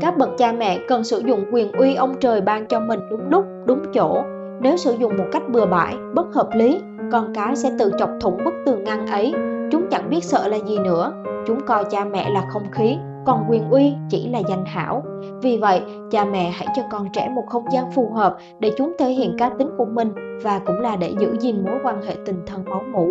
các 0.00 0.18
bậc 0.18 0.28
cha 0.38 0.52
mẹ 0.52 0.78
cần 0.88 1.04
sử 1.04 1.18
dụng 1.18 1.44
quyền 1.52 1.72
uy 1.72 1.94
ông 1.94 2.14
trời 2.20 2.40
ban 2.40 2.66
cho 2.66 2.80
mình 2.80 3.00
đúng 3.10 3.30
lúc, 3.30 3.44
đúng 3.64 3.82
chỗ 3.94 4.22
nếu 4.60 4.76
sử 4.76 4.92
dụng 4.92 5.16
một 5.16 5.24
cách 5.32 5.42
bừa 5.48 5.66
bãi, 5.66 5.96
bất 6.14 6.34
hợp 6.34 6.48
lý, 6.54 6.82
con 7.12 7.34
cái 7.34 7.56
sẽ 7.56 7.70
tự 7.78 7.92
chọc 7.98 8.10
thủng 8.20 8.36
bức 8.44 8.54
tường 8.66 8.84
ngăn 8.84 9.06
ấy 9.06 9.34
chúng 9.72 9.86
chẳng 9.90 10.10
biết 10.10 10.24
sợ 10.24 10.48
là 10.48 10.56
gì 10.56 10.78
nữa 10.78 11.12
chúng 11.46 11.60
coi 11.66 11.84
cha 11.84 12.04
mẹ 12.04 12.30
là 12.30 12.44
không 12.50 12.70
khí 12.72 12.98
còn 13.26 13.44
quyền 13.48 13.70
uy 13.70 13.94
chỉ 14.08 14.28
là 14.28 14.38
danh 14.48 14.64
hảo. 14.64 15.02
Vì 15.42 15.58
vậy, 15.58 15.82
cha 16.10 16.24
mẹ 16.24 16.50
hãy 16.50 16.66
cho 16.76 16.82
con 16.90 17.08
trẻ 17.12 17.28
một 17.28 17.44
không 17.46 17.64
gian 17.72 17.90
phù 17.90 18.10
hợp 18.10 18.36
để 18.58 18.70
chúng 18.78 18.92
thể 18.98 19.10
hiện 19.10 19.36
cá 19.38 19.48
tính 19.48 19.68
của 19.78 19.84
mình 19.84 20.14
và 20.42 20.58
cũng 20.58 20.80
là 20.80 20.96
để 20.96 21.14
giữ 21.20 21.36
gìn 21.40 21.64
mối 21.64 21.78
quan 21.84 22.02
hệ 22.02 22.14
tình 22.26 22.42
thân 22.46 22.64
máu 22.64 22.82
mủ. 22.92 23.08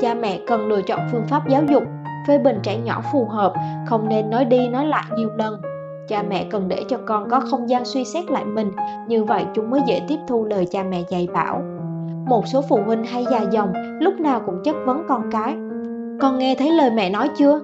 Cha 0.00 0.14
mẹ 0.14 0.40
cần 0.46 0.68
lựa 0.68 0.82
chọn 0.82 1.00
phương 1.12 1.26
pháp 1.28 1.48
giáo 1.48 1.62
dục, 1.64 1.82
phê 2.28 2.38
bình 2.38 2.58
trẻ 2.62 2.78
nhỏ 2.78 3.02
phù 3.12 3.24
hợp, 3.24 3.52
không 3.86 4.08
nên 4.08 4.30
nói 4.30 4.44
đi 4.44 4.68
nói 4.68 4.86
lại 4.86 5.04
nhiều 5.16 5.28
lần. 5.36 5.60
Cha 6.08 6.22
mẹ 6.22 6.44
cần 6.50 6.68
để 6.68 6.84
cho 6.88 6.96
con 7.06 7.30
có 7.30 7.40
không 7.40 7.68
gian 7.68 7.84
suy 7.84 8.04
xét 8.04 8.30
lại 8.30 8.44
mình, 8.44 8.72
như 9.08 9.24
vậy 9.24 9.44
chúng 9.54 9.70
mới 9.70 9.80
dễ 9.86 10.00
tiếp 10.08 10.18
thu 10.28 10.44
lời 10.44 10.66
cha 10.70 10.82
mẹ 10.82 11.02
dạy 11.08 11.28
bảo. 11.32 11.62
Một 12.26 12.46
số 12.46 12.62
phụ 12.68 12.78
huynh 12.86 13.04
hay 13.04 13.24
già 13.30 13.40
dòng 13.50 13.72
lúc 14.00 14.20
nào 14.20 14.40
cũng 14.46 14.62
chất 14.64 14.76
vấn 14.86 15.02
con 15.08 15.30
cái. 15.30 15.54
Con 16.20 16.38
nghe 16.38 16.54
thấy 16.54 16.70
lời 16.70 16.90
mẹ 16.90 17.10
nói 17.10 17.28
chưa? 17.38 17.60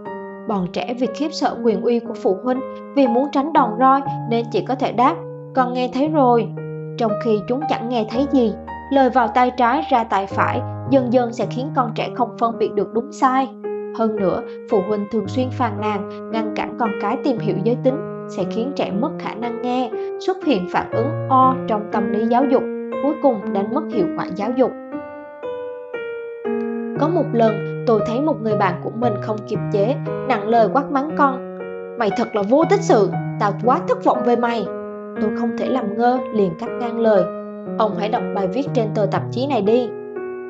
Bọn 0.49 0.67
trẻ 0.73 0.95
vì 0.99 1.07
khiếp 1.15 1.29
sợ 1.33 1.57
quyền 1.63 1.81
uy 1.83 2.01
của 2.01 2.15
phụ 2.15 2.37
huynh 2.45 2.61
vì 2.97 3.07
muốn 3.07 3.29
tránh 3.33 3.53
đòn 3.53 3.71
roi 3.79 4.01
nên 4.31 4.45
chỉ 4.53 4.61
có 4.61 4.75
thể 4.75 4.93
đáp 4.93 5.17
con 5.55 5.73
nghe 5.73 5.91
thấy 5.95 6.09
rồi 6.09 6.49
trong 6.99 7.13
khi 7.25 7.41
chúng 7.49 7.61
chẳng 7.69 7.89
nghe 7.89 8.07
thấy 8.11 8.27
gì 8.33 8.53
lời 8.93 9.11
vào 9.11 9.29
tay 9.29 9.51
trái 9.57 9.83
ra 9.91 10.05
tay 10.05 10.27
phải 10.27 10.61
dần 10.91 11.13
dần 11.13 11.33
sẽ 11.33 11.47
khiến 11.51 11.71
con 11.77 11.93
trẻ 11.95 12.11
không 12.15 12.37
phân 12.39 12.59
biệt 12.59 12.75
được 12.75 12.93
đúng 12.93 13.13
sai 13.13 13.49
hơn 13.99 14.17
nữa 14.17 14.43
phụ 14.71 14.83
huynh 14.89 15.07
thường 15.11 15.29
xuyên 15.29 15.51
phàn 15.51 15.81
nàn 15.81 16.31
ngăn 16.33 16.53
cản 16.57 16.77
con 16.79 16.91
cái 17.01 17.17
tìm 17.25 17.39
hiểu 17.39 17.57
giới 17.65 17.77
tính 17.85 18.19
sẽ 18.29 18.45
khiến 18.51 18.73
trẻ 18.77 18.91
mất 18.91 19.11
khả 19.19 19.35
năng 19.35 19.63
nghe, 19.63 19.91
xuất 20.27 20.45
hiện 20.45 20.67
phản 20.73 20.91
ứng 20.91 21.29
o 21.29 21.57
trong 21.69 21.83
tâm 21.93 22.13
lý 22.13 22.27
giáo 22.27 22.45
dục, 22.45 22.63
cuối 23.03 23.15
cùng 23.23 23.53
đánh 23.53 23.75
mất 23.75 23.83
hiệu 23.95 24.07
quả 24.17 24.27
giáo 24.37 24.51
dục. 24.57 24.71
Có 27.01 27.09
một 27.09 27.25
lần 27.33 27.85
tôi 27.87 28.01
thấy 28.07 28.21
một 28.21 28.43
người 28.43 28.57
bạn 28.57 28.81
của 28.85 28.91
mình 28.91 29.13
không 29.23 29.37
kiềm 29.49 29.59
chế, 29.73 29.97
nặng 30.29 30.49
lời 30.49 30.69
quát 30.73 30.91
mắng 30.91 31.11
con. 31.19 31.59
Mày 31.99 32.11
thật 32.17 32.37
là 32.37 32.43
vô 32.43 32.65
tích 32.71 32.83
sự, 32.83 33.11
tao 33.41 33.53
quá 33.65 33.81
thất 33.89 34.05
vọng 34.05 34.19
về 34.25 34.37
mày. 34.37 34.67
Tôi 35.21 35.31
không 35.39 35.59
thể 35.59 35.67
làm 35.67 35.99
ngơ, 35.99 36.19
liền 36.35 36.53
cắt 36.59 36.69
ngang 36.81 36.99
lời. 36.99 37.23
Ông 37.79 37.97
hãy 37.99 38.09
đọc 38.09 38.23
bài 38.35 38.47
viết 38.47 38.67
trên 38.75 38.87
tờ 38.95 39.07
tạp 39.11 39.23
chí 39.31 39.47
này 39.47 39.63
đi. 39.63 39.89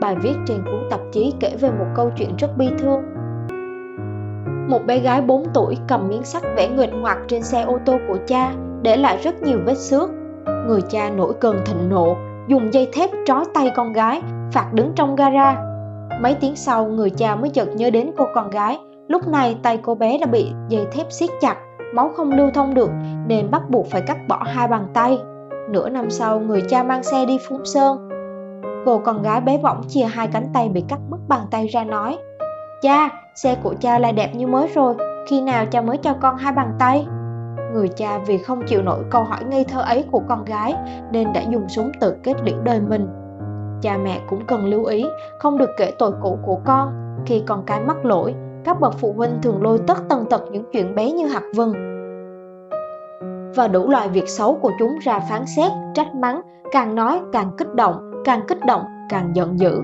Bài 0.00 0.16
viết 0.22 0.34
trên 0.46 0.56
cuốn 0.64 0.80
tạp 0.90 1.00
chí 1.12 1.32
kể 1.40 1.56
về 1.60 1.70
một 1.70 1.86
câu 1.94 2.10
chuyện 2.16 2.36
rất 2.38 2.56
bi 2.56 2.68
thương. 2.78 3.02
Một 4.68 4.86
bé 4.86 4.98
gái 4.98 5.20
4 5.22 5.44
tuổi 5.54 5.76
cầm 5.88 6.08
miếng 6.08 6.24
sắt 6.24 6.42
vẽ 6.56 6.68
nguyệt 6.68 6.90
ngoạc 6.92 7.18
trên 7.28 7.42
xe 7.42 7.62
ô 7.62 7.78
tô 7.84 7.98
của 8.08 8.18
cha, 8.26 8.52
để 8.82 8.96
lại 8.96 9.18
rất 9.22 9.42
nhiều 9.42 9.58
vết 9.64 9.78
xước. 9.78 10.10
Người 10.66 10.80
cha 10.88 11.10
nổi 11.10 11.32
cơn 11.40 11.56
thịnh 11.66 11.88
nộ, 11.88 12.16
dùng 12.48 12.74
dây 12.74 12.88
thép 12.92 13.10
trói 13.26 13.44
tay 13.54 13.70
con 13.76 13.92
gái, 13.92 14.22
phạt 14.52 14.72
đứng 14.72 14.92
trong 14.94 15.16
gara. 15.16 15.67
Mấy 16.20 16.34
tiếng 16.34 16.56
sau, 16.56 16.86
người 16.86 17.10
cha 17.10 17.34
mới 17.34 17.50
chợt 17.50 17.68
nhớ 17.74 17.90
đến 17.90 18.10
cô 18.16 18.26
con 18.34 18.50
gái. 18.50 18.78
Lúc 19.08 19.28
này 19.28 19.56
tay 19.62 19.78
cô 19.82 19.94
bé 19.94 20.18
đã 20.18 20.26
bị 20.26 20.52
dây 20.68 20.86
thép 20.92 21.12
siết 21.12 21.30
chặt, 21.40 21.56
máu 21.94 22.10
không 22.16 22.32
lưu 22.32 22.50
thông 22.54 22.74
được 22.74 22.90
nên 23.26 23.50
bắt 23.50 23.70
buộc 23.70 23.86
phải 23.90 24.02
cắt 24.02 24.28
bỏ 24.28 24.42
hai 24.46 24.68
bàn 24.68 24.86
tay. 24.94 25.18
Nửa 25.70 25.88
năm 25.88 26.10
sau, 26.10 26.40
người 26.40 26.62
cha 26.68 26.82
mang 26.82 27.02
xe 27.02 27.26
đi 27.26 27.38
Phú 27.48 27.58
Sơn. 27.64 28.08
Cô 28.84 28.98
con 28.98 29.22
gái 29.22 29.40
bé 29.40 29.58
bỏng 29.58 29.82
chia 29.88 30.04
hai 30.04 30.28
cánh 30.32 30.46
tay 30.54 30.68
bị 30.68 30.84
cắt 30.88 30.98
mất 31.10 31.18
bàn 31.28 31.40
tay 31.50 31.66
ra 31.66 31.84
nói 31.84 32.18
Cha, 32.82 33.08
xe 33.34 33.56
của 33.62 33.74
cha 33.80 33.98
lại 33.98 34.12
đẹp 34.12 34.34
như 34.34 34.46
mới 34.46 34.68
rồi, 34.74 34.94
khi 35.26 35.40
nào 35.40 35.66
cha 35.66 35.80
mới 35.80 35.96
cho 35.96 36.14
con 36.20 36.36
hai 36.36 36.52
bàn 36.52 36.72
tay? 36.78 37.06
Người 37.72 37.88
cha 37.88 38.18
vì 38.18 38.38
không 38.38 38.62
chịu 38.66 38.82
nổi 38.82 39.04
câu 39.10 39.24
hỏi 39.24 39.44
ngây 39.44 39.64
thơ 39.64 39.80
ấy 39.80 40.04
của 40.10 40.22
con 40.28 40.44
gái 40.44 40.74
nên 41.12 41.32
đã 41.32 41.40
dùng 41.40 41.68
súng 41.68 41.90
tự 42.00 42.16
kết 42.22 42.34
liễu 42.44 42.56
đời 42.64 42.80
mình. 42.80 43.08
Cha 43.82 43.98
mẹ 44.04 44.20
cũng 44.28 44.46
cần 44.46 44.66
lưu 44.66 44.84
ý 44.84 45.06
không 45.38 45.58
được 45.58 45.70
kể 45.76 45.92
tội 45.98 46.12
cũ 46.22 46.38
của 46.46 46.58
con. 46.64 46.92
Khi 47.26 47.42
con 47.46 47.62
cái 47.66 47.80
mắc 47.80 48.04
lỗi, 48.04 48.34
các 48.64 48.80
bậc 48.80 48.94
phụ 48.98 49.12
huynh 49.16 49.38
thường 49.42 49.62
lôi 49.62 49.78
tất 49.86 49.98
tần 50.08 50.24
tật 50.30 50.42
những 50.52 50.64
chuyện 50.72 50.94
bé 50.94 51.12
như 51.12 51.26
hạt 51.26 51.42
vừng. 51.54 51.72
Và 53.56 53.68
đủ 53.68 53.88
loại 53.88 54.08
việc 54.08 54.28
xấu 54.28 54.54
của 54.54 54.70
chúng 54.78 54.98
ra 54.98 55.20
phán 55.30 55.46
xét, 55.56 55.72
trách 55.94 56.14
mắng, 56.14 56.40
càng 56.72 56.94
nói 56.94 57.20
càng 57.32 57.50
kích 57.58 57.74
động, 57.74 58.22
càng 58.24 58.40
kích 58.48 58.66
động 58.66 58.82
càng 59.08 59.30
giận 59.34 59.60
dữ. 59.60 59.80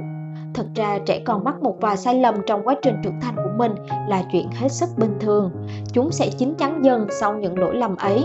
Thật 0.55 0.67
ra 0.75 0.99
trẻ 1.07 1.23
con 1.25 1.45
mắc 1.45 1.63
một 1.63 1.81
vài 1.81 1.97
sai 1.97 2.21
lầm 2.21 2.35
trong 2.47 2.63
quá 2.65 2.75
trình 2.83 2.95
trưởng 3.03 3.21
thành 3.21 3.37
của 3.37 3.51
mình 3.57 3.75
là 4.09 4.23
chuyện 4.33 4.49
hết 4.61 4.69
sức 4.69 4.89
bình 4.99 5.17
thường. 5.21 5.51
Chúng 5.93 6.11
sẽ 6.11 6.29
chín 6.39 6.55
chắn 6.55 6.85
dần 6.85 7.07
sau 7.21 7.35
những 7.35 7.59
lỗi 7.59 7.77
lầm 7.77 7.97
ấy. 7.97 8.25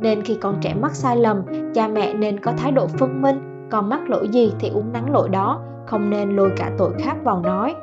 Nên 0.00 0.22
khi 0.22 0.36
con 0.40 0.56
trẻ 0.60 0.74
mắc 0.74 0.94
sai 0.94 1.16
lầm, 1.16 1.42
cha 1.74 1.88
mẹ 1.88 2.14
nên 2.14 2.40
có 2.40 2.52
thái 2.56 2.72
độ 2.72 2.86
phân 2.86 3.22
minh, 3.22 3.53
còn 3.70 3.88
mắc 3.88 4.10
lỗi 4.10 4.28
gì 4.28 4.52
thì 4.60 4.70
uống 4.74 4.92
nắng 4.92 5.12
lỗi 5.12 5.28
đó, 5.28 5.60
không 5.86 6.10
nên 6.10 6.36
lôi 6.36 6.50
cả 6.56 6.70
tội 6.78 6.92
khác 6.98 7.16
vào 7.24 7.40
nói. 7.40 7.74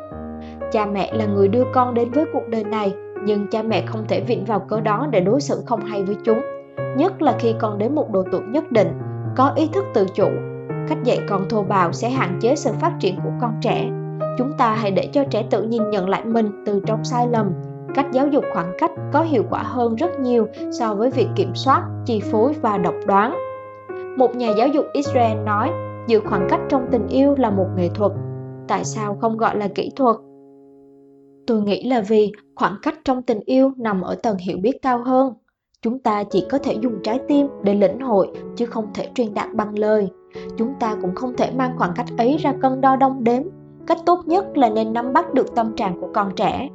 Cha 0.72 0.86
mẹ 0.86 1.14
là 1.14 1.26
người 1.26 1.48
đưa 1.48 1.64
con 1.74 1.94
đến 1.94 2.12
với 2.12 2.26
cuộc 2.34 2.48
đời 2.48 2.64
này, 2.64 2.94
nhưng 3.26 3.48
cha 3.48 3.62
mẹ 3.62 3.86
không 3.86 4.06
thể 4.08 4.22
vịn 4.22 4.46
vào 4.46 4.60
cớ 4.60 4.82
đó 4.82 5.08
để 5.12 5.20
đối 5.20 5.42
xử 5.42 5.62
không 5.66 5.86
hay 5.86 6.04
với 6.04 6.16
chúng. 6.24 6.42
Nhất 6.98 7.22
là 7.22 7.36
khi 7.40 7.54
con 7.60 7.78
đến 7.78 7.96
một 7.96 8.12
độ 8.12 8.24
tuổi 8.32 8.42
nhất 8.42 8.72
định, 8.72 8.88
có 9.36 9.52
ý 9.56 9.70
thức 9.74 9.86
tự 9.94 10.06
chủ, 10.14 10.30
cách 10.88 11.04
dạy 11.04 11.20
con 11.30 11.50
thô 11.50 11.64
bạo 11.64 11.92
sẽ 11.92 12.10
hạn 12.10 12.38
chế 12.42 12.56
sự 12.56 12.72
phát 12.80 12.94
triển 13.00 13.16
của 13.24 13.32
con 13.42 13.54
trẻ 13.62 13.92
chúng 14.38 14.54
ta 14.58 14.76
hãy 14.76 14.92
để 14.92 15.10
cho 15.14 15.24
trẻ 15.24 15.44
tự 15.50 15.64
nhìn 15.64 15.90
nhận 15.90 16.10
lại 16.10 16.26
mình 16.26 16.64
từ 16.66 16.82
trong 16.86 17.04
sai 17.04 17.28
lầm 17.28 17.52
cách 17.96 18.06
giáo 18.12 18.28
dục 18.28 18.44
khoảng 18.54 18.74
cách 18.78 18.92
có 19.14 19.22
hiệu 19.22 19.44
quả 19.50 19.64
hơn 19.64 19.96
rất 19.96 20.20
nhiều 20.20 20.48
so 20.72 20.96
với 20.96 21.10
việc 21.10 21.28
kiểm 21.36 21.56
soát 21.56 21.84
chi 22.06 22.22
phối 22.32 22.54
và 22.62 22.78
độc 22.78 22.94
đoán 23.08 23.38
một 24.18 24.36
nhà 24.36 24.54
giáo 24.58 24.68
dục 24.68 24.86
israel 24.94 25.38
nói, 25.46 25.72
giữ 26.08 26.20
khoảng 26.20 26.48
cách 26.50 26.60
trong 26.70 26.86
tình 26.92 27.08
yêu 27.08 27.36
là 27.38 27.50
một 27.50 27.68
nghệ 27.78 27.90
thuật. 27.96 28.12
Tại 28.68 28.84
sao 28.84 29.18
không 29.22 29.38
gọi 29.38 29.58
là 29.58 29.68
kỹ 29.68 29.92
thuật? 29.96 30.16
Tôi 31.48 31.62
nghĩ 31.62 31.84
là 31.84 32.02
vì 32.02 32.32
khoảng 32.56 32.76
cách 32.82 33.00
trong 33.06 33.22
tình 33.22 33.40
yêu 33.46 33.72
nằm 33.78 34.02
ở 34.02 34.16
tầng 34.16 34.38
hiểu 34.38 34.58
biết 34.62 34.82
cao 34.82 35.04
hơn. 35.04 35.34
Chúng 35.82 36.00
ta 36.00 36.24
chỉ 36.24 36.46
có 36.50 36.58
thể 36.58 36.74
dùng 36.74 37.00
trái 37.04 37.20
tim 37.28 37.48
để 37.64 37.74
lĩnh 37.74 38.00
hội, 38.00 38.28
chứ 38.56 38.66
không 38.66 38.88
thể 38.94 39.10
truyền 39.16 39.34
đạt 39.34 39.54
bằng 39.54 39.80
lời. 39.80 40.10
Chúng 40.58 40.74
ta 40.80 40.96
cũng 41.02 41.16
không 41.16 41.34
thể 41.38 41.52
mang 41.52 41.72
khoảng 41.78 41.92
cách 41.96 42.06
ấy 42.18 42.38
ra 42.38 42.54
cân 42.62 42.82
đo 42.82 42.96
đong 42.96 43.24
đếm. 43.24 43.44
Cách 43.88 43.98
tốt 44.06 44.20
nhất 44.26 44.58
là 44.58 44.70
nên 44.70 44.94
nắm 44.94 45.14
bắt 45.14 45.34
được 45.34 45.56
tâm 45.56 45.76
trạng 45.76 46.02
của 46.02 46.10
con 46.14 46.32
trẻ. 46.36 46.70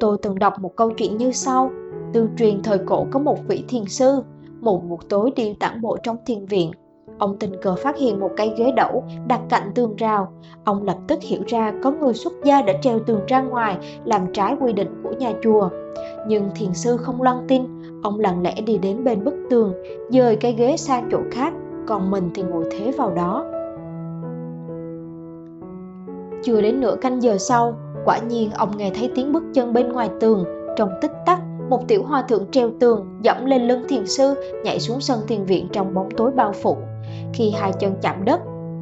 Tôi 0.00 0.16
từng 0.22 0.38
đọc 0.38 0.60
một 0.60 0.76
câu 0.76 0.90
chuyện 0.90 1.16
như 1.16 1.32
sau. 1.32 1.70
Từ 2.12 2.28
truyền 2.38 2.62
thời 2.62 2.78
cổ 2.78 3.06
có 3.10 3.18
một 3.18 3.38
vị 3.48 3.64
thiền 3.68 3.84
sư 3.84 4.22
một 4.64 4.84
buổi 4.88 4.98
tối 5.08 5.30
đi 5.36 5.54
tản 5.60 5.80
bộ 5.80 5.96
trong 6.02 6.16
thiền 6.26 6.46
viện. 6.46 6.70
Ông 7.18 7.36
tình 7.38 7.52
cờ 7.62 7.74
phát 7.74 7.96
hiện 7.96 8.20
một 8.20 8.30
cây 8.36 8.52
ghế 8.56 8.72
đẩu 8.76 9.04
đặt 9.26 9.40
cạnh 9.48 9.70
tường 9.74 9.96
rào. 9.96 10.32
Ông 10.64 10.82
lập 10.82 10.96
tức 11.08 11.18
hiểu 11.22 11.40
ra 11.46 11.72
có 11.82 11.90
người 11.90 12.14
xuất 12.14 12.32
gia 12.44 12.62
đã 12.62 12.72
treo 12.82 12.98
tường 12.98 13.20
ra 13.28 13.42
ngoài, 13.42 13.76
làm 14.04 14.32
trái 14.32 14.56
quy 14.60 14.72
định 14.72 15.00
của 15.02 15.12
nhà 15.18 15.32
chùa. 15.42 15.68
Nhưng 16.28 16.50
thiền 16.54 16.74
sư 16.74 16.96
không 16.96 17.22
lăng 17.22 17.44
tin, 17.48 17.62
ông 18.02 18.20
lặng 18.20 18.42
lẽ 18.42 18.60
đi 18.60 18.78
đến 18.78 19.04
bên 19.04 19.24
bức 19.24 19.34
tường, 19.50 19.72
dời 20.10 20.36
cây 20.36 20.52
ghế 20.52 20.76
sang 20.76 21.08
chỗ 21.10 21.18
khác, 21.30 21.52
còn 21.86 22.10
mình 22.10 22.30
thì 22.34 22.42
ngồi 22.42 22.64
thế 22.70 22.92
vào 22.96 23.10
đó. 23.10 23.44
Chưa 26.42 26.60
đến 26.60 26.80
nửa 26.80 26.96
canh 27.00 27.22
giờ 27.22 27.38
sau, 27.38 27.74
quả 28.04 28.18
nhiên 28.18 28.50
ông 28.50 28.76
nghe 28.76 28.90
thấy 28.94 29.10
tiếng 29.14 29.32
bước 29.32 29.42
chân 29.54 29.72
bên 29.72 29.92
ngoài 29.92 30.10
tường, 30.20 30.44
trong 30.76 30.88
tích 31.00 31.12
tắc 31.26 31.40
một 31.70 31.88
tiểu 31.88 32.02
hòa 32.02 32.22
thượng 32.22 32.50
treo 32.50 32.70
tường, 32.80 33.06
dẫm 33.22 33.44
lên 33.44 33.68
lưng 33.68 33.84
thiền 33.88 34.06
sư, 34.06 34.34
nhảy 34.64 34.80
xuống 34.80 35.00
sân 35.00 35.20
thiền 35.28 35.44
viện 35.44 35.68
trong 35.72 35.94
bóng 35.94 36.08
tối 36.16 36.30
bao 36.30 36.52
phủ. 36.52 36.76
Khi 37.32 37.50
hai 37.50 37.72
chân 37.80 37.94
chạm 38.02 38.24
đất, 38.24 38.40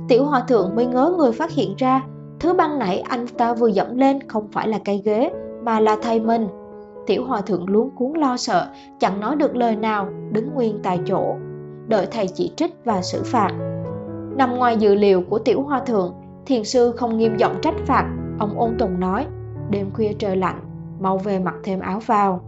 tiểu 0.09 0.25
hòa 0.25 0.45
thượng 0.49 0.77
mới 0.77 0.87
ngớ 0.87 1.15
người 1.19 1.33
phát 1.33 1.51
hiện 1.51 1.75
ra, 1.79 2.03
thứ 2.41 2.55
băng 2.55 2.79
nãy 2.79 3.01
anh 3.09 3.27
ta 3.39 3.55
vừa 3.55 3.69
dẫm 3.69 3.97
lên 3.97 4.29
không 4.29 4.49
phải 4.53 4.69
là 4.69 4.79
cây 4.85 5.03
ghế, 5.05 5.31
mà 5.65 5.81
là 5.81 5.97
thầy 6.03 6.21
mình. 6.21 6.49
Tiểu 7.07 7.25
hòa 7.25 7.41
thượng 7.41 7.71
luống 7.71 7.91
cuốn 7.91 8.13
lo 8.17 8.37
sợ, 8.37 8.67
chẳng 8.99 9.21
nói 9.21 9.37
được 9.37 9.57
lời 9.57 9.77
nào, 9.77 10.09
đứng 10.33 10.55
nguyên 10.55 10.81
tại 10.83 11.01
chỗ. 11.07 11.35
Đợi 11.87 12.07
thầy 12.11 12.29
chỉ 12.29 12.53
trích 12.57 12.75
và 12.85 13.03
xử 13.03 13.23
phạt. 13.25 13.51
Nằm 14.37 14.57
ngoài 14.57 14.77
dự 14.77 14.95
liệu 14.95 15.23
của 15.31 15.39
tiểu 15.39 15.63
hòa 15.63 15.81
thượng, 15.81 16.15
thiền 16.47 16.65
sư 16.65 16.93
không 16.97 17.19
nghiêm 17.19 17.37
giọng 17.37 17.57
trách 17.63 17.75
phạt, 17.87 18.11
ông 18.39 18.59
ôn 18.59 18.79
tùng 18.79 19.01
nói, 19.01 19.27
đêm 19.71 19.91
khuya 19.95 20.13
trời 20.19 20.37
lạnh, 20.37 20.61
mau 21.01 21.19
về 21.19 21.39
mặc 21.39 21.55
thêm 21.65 21.81
áo 21.81 22.01
vào 22.07 22.41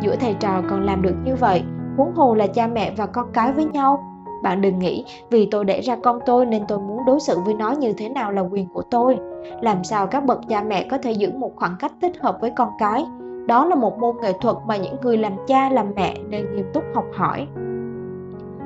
giữa 0.00 0.16
thầy 0.16 0.34
trò 0.40 0.62
còn 0.70 0.82
làm 0.82 1.02
được 1.02 1.14
như 1.24 1.34
vậy 1.34 1.62
huống 1.96 2.14
hồ 2.14 2.34
là 2.34 2.46
cha 2.46 2.66
mẹ 2.66 2.92
và 2.96 3.06
con 3.06 3.26
cái 3.32 3.52
với 3.52 3.64
nhau. 3.64 4.04
Bạn 4.42 4.60
đừng 4.60 4.78
nghĩ 4.78 5.04
vì 5.30 5.48
tôi 5.50 5.64
để 5.64 5.80
ra 5.80 5.96
con 5.96 6.18
tôi 6.26 6.46
nên 6.46 6.62
tôi 6.68 6.78
muốn 6.78 7.04
đối 7.06 7.20
xử 7.20 7.38
với 7.44 7.54
nó 7.54 7.70
như 7.70 7.92
thế 7.92 8.08
nào 8.08 8.32
là 8.32 8.42
quyền 8.42 8.68
của 8.68 8.82
tôi. 8.82 9.18
Làm 9.60 9.84
sao 9.84 10.06
các 10.06 10.24
bậc 10.24 10.40
cha 10.48 10.62
mẹ 10.62 10.86
có 10.90 10.98
thể 10.98 11.12
giữ 11.12 11.30
một 11.32 11.52
khoảng 11.56 11.76
cách 11.78 11.92
thích 12.02 12.12
hợp 12.20 12.38
với 12.40 12.52
con 12.56 12.68
cái? 12.78 13.04
Đó 13.46 13.64
là 13.64 13.74
một 13.74 13.98
môn 13.98 14.16
nghệ 14.22 14.32
thuật 14.40 14.56
mà 14.66 14.76
những 14.76 14.96
người 15.02 15.18
làm 15.18 15.32
cha 15.46 15.70
làm 15.70 15.86
mẹ 15.96 16.16
nên 16.28 16.54
nghiêm 16.54 16.66
túc 16.74 16.84
học 16.94 17.04
hỏi. 17.14 17.46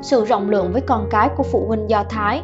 Sự 0.03 0.25
rộng 0.25 0.51
lượng 0.51 0.73
với 0.73 0.81
con 0.81 1.07
cái 1.11 1.29
của 1.37 1.43
phụ 1.43 1.65
huynh 1.69 1.91
Do 1.91 2.05
Thái. 2.09 2.43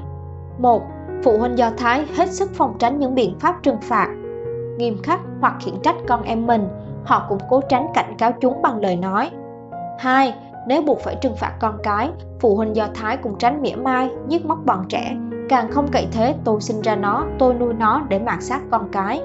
một 0.58 0.82
Phụ 1.24 1.38
huynh 1.38 1.58
Do 1.58 1.70
Thái 1.76 2.06
hết 2.16 2.28
sức 2.28 2.50
phòng 2.54 2.74
tránh 2.78 2.98
những 2.98 3.14
biện 3.14 3.38
pháp 3.38 3.62
trừng 3.62 3.80
phạt, 3.80 4.08
nghiêm 4.78 4.96
khắc 5.02 5.20
hoặc 5.40 5.56
khiển 5.60 5.74
trách 5.82 5.96
con 6.08 6.22
em 6.22 6.46
mình, 6.46 6.68
họ 7.04 7.26
cũng 7.28 7.38
cố 7.48 7.60
tránh 7.68 7.86
cảnh 7.94 8.14
cáo 8.18 8.32
chúng 8.40 8.62
bằng 8.62 8.80
lời 8.80 8.96
nói. 8.96 9.30
2. 9.98 10.34
Nếu 10.66 10.82
buộc 10.82 11.00
phải 11.00 11.16
trừng 11.20 11.36
phạt 11.36 11.52
con 11.60 11.78
cái, 11.82 12.10
phụ 12.40 12.56
huynh 12.56 12.76
Do 12.76 12.88
Thái 12.94 13.16
cũng 13.16 13.38
tránh 13.38 13.62
mỉa 13.62 13.74
mai, 13.74 14.10
giết 14.28 14.46
móc 14.46 14.58
bọn 14.66 14.84
trẻ, 14.88 15.16
càng 15.48 15.70
không 15.72 15.88
cậy 15.88 16.08
thế 16.12 16.34
tôi 16.44 16.60
sinh 16.60 16.82
ra 16.82 16.96
nó, 16.96 17.26
tôi 17.38 17.54
nuôi 17.54 17.74
nó 17.74 18.02
để 18.08 18.18
mạt 18.18 18.42
sát 18.42 18.60
con 18.70 18.88
cái. 18.92 19.22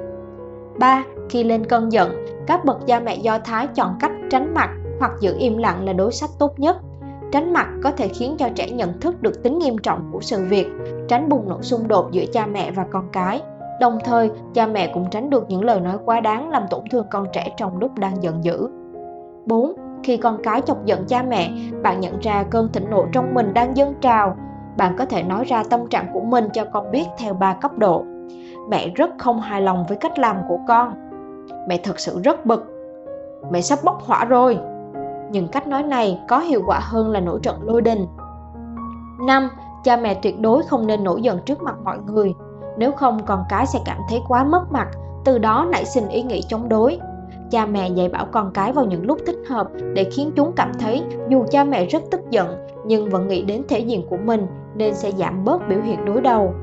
3. 0.80 1.04
Khi 1.30 1.44
lên 1.44 1.66
cơn 1.66 1.92
giận, 1.92 2.26
các 2.48 2.66
bậc 2.66 2.88
cha 2.88 3.00
mẹ 3.00 3.16
Do 3.16 3.40
Thái 3.40 3.68
chọn 3.68 3.96
cách 4.00 4.12
tránh 4.32 4.54
mặt 4.54 4.70
hoặc 5.00 5.12
giữ 5.20 5.36
im 5.40 5.58
lặng 5.58 5.86
là 5.86 5.94
đối 5.94 6.12
sách 6.12 6.30
tốt 6.40 6.60
nhất 6.60 6.78
tránh 7.32 7.54
mặt 7.54 7.68
có 7.84 7.92
thể 7.92 8.08
khiến 8.08 8.36
cho 8.40 8.50
trẻ 8.56 8.70
nhận 8.70 9.00
thức 9.00 9.22
được 9.22 9.44
tính 9.44 9.60
nghiêm 9.60 9.78
trọng 9.78 10.10
của 10.12 10.22
sự 10.22 10.46
việc 10.50 10.68
tránh 11.08 11.30
bùng 11.30 11.50
nổ 11.50 11.62
xung 11.62 11.88
đột 11.88 12.12
giữa 12.12 12.26
cha 12.34 12.46
mẹ 12.46 12.72
và 12.72 12.86
con 12.92 13.10
cái 13.12 13.42
đồng 13.80 13.98
thời 14.04 14.32
cha 14.54 14.68
mẹ 14.68 14.92
cũng 14.94 15.10
tránh 15.10 15.30
được 15.30 15.46
những 15.50 15.64
lời 15.64 15.80
nói 15.80 15.98
quá 16.06 16.20
đáng 16.20 16.50
làm 16.50 16.64
tổn 16.70 16.82
thương 16.92 17.06
con 17.12 17.28
trẻ 17.34 17.54
trong 17.58 17.80
lúc 17.80 17.98
đang 17.98 18.24
giận 18.24 18.44
dữ 18.44 18.70
4. 19.46 19.74
Khi 20.04 20.18
con 20.18 20.38
cái 20.44 20.62
chọc 20.62 20.86
giận 20.86 21.06
cha 21.08 21.24
mẹ, 21.24 21.52
bạn 21.84 22.00
nhận 22.00 22.20
ra 22.20 22.44
cơn 22.44 22.72
thịnh 22.72 22.90
nộ 22.90 23.06
trong 23.12 23.34
mình 23.34 23.54
đang 23.54 23.78
dâng 23.78 23.94
trào. 24.02 24.36
Bạn 24.78 24.96
có 24.98 25.06
thể 25.06 25.24
nói 25.24 25.46
ra 25.46 25.64
tâm 25.70 25.88
trạng 25.90 26.06
của 26.14 26.22
mình 26.22 26.50
cho 26.54 26.66
con 26.66 26.92
biết 26.92 27.06
theo 27.18 27.34
ba 27.34 27.54
cấp 27.54 27.78
độ. 27.78 28.04
Mẹ 28.70 28.90
rất 28.96 29.10
không 29.18 29.42
hài 29.42 29.62
lòng 29.62 29.86
với 29.88 29.98
cách 29.98 30.20
làm 30.20 30.38
của 30.50 30.60
con. 30.68 30.94
Mẹ 31.68 31.78
thật 31.78 32.00
sự 32.00 32.22
rất 32.24 32.46
bực. 32.46 32.66
Mẹ 33.52 33.62
sắp 33.62 33.80
bốc 33.84 34.02
hỏa 34.06 34.26
rồi 34.26 34.60
nhưng 35.32 35.48
cách 35.48 35.68
nói 35.68 35.84
này 35.84 36.20
có 36.28 36.40
hiệu 36.40 36.64
quả 36.68 36.80
hơn 36.82 37.12
là 37.12 37.20
nổi 37.20 37.40
trận 37.44 37.56
lôi 37.64 37.82
đình 37.82 38.08
5. 39.28 39.50
Cha 39.84 39.98
mẹ 39.98 40.14
tuyệt 40.14 40.40
đối 40.40 40.64
không 40.64 40.88
nên 40.88 41.04
nổi 41.04 41.22
giận 41.22 41.40
trước 41.46 41.62
mặt 41.62 41.76
mọi 41.84 41.98
người 42.08 42.34
nếu 42.78 42.92
không, 42.92 43.26
con 43.26 43.44
cái 43.50 43.66
sẽ 43.66 43.80
cảm 43.86 43.98
thấy 44.10 44.22
quá 44.28 44.44
mất 44.44 44.72
mặt, 44.72 44.88
Từ 45.26 45.38
đó 45.38 45.68
nảy 45.72 45.86
sinh 45.86 46.08
ý 46.08 46.24
nghĩ 46.24 46.42
chống 46.48 46.70
đối 46.70 47.00
Cha 47.52 47.66
mẹ 47.66 47.90
dạy 47.90 48.10
bảo 48.10 48.26
con 48.32 48.52
cái 48.54 48.72
vào 48.72 48.86
những 48.86 49.06
lúc 49.06 49.20
thích 49.28 49.40
hợp 49.50 49.68
Để 49.94 50.04
khiến 50.04 50.32
chúng 50.36 50.52
cảm 50.56 50.72
thấy 50.80 51.04
dù 51.30 51.46
cha 51.52 51.64
mẹ 51.64 51.86
rất 51.86 52.04
tức 52.12 52.22
giận, 52.30 52.68
Nhưng 52.86 53.10
vẫn 53.10 53.28
nghĩ 53.28 53.42
đến 53.42 53.62
thể 53.68 53.80
diện 53.80 54.08
của 54.10 54.18
mình 54.18 54.48
Nên 54.76 54.96
sẽ 54.96 55.12
giảm 55.12 55.44
bớt 55.44 55.68
biểu 55.70 55.82
hiện 55.82 56.06
đối 56.06 56.22
đầu 56.22 56.54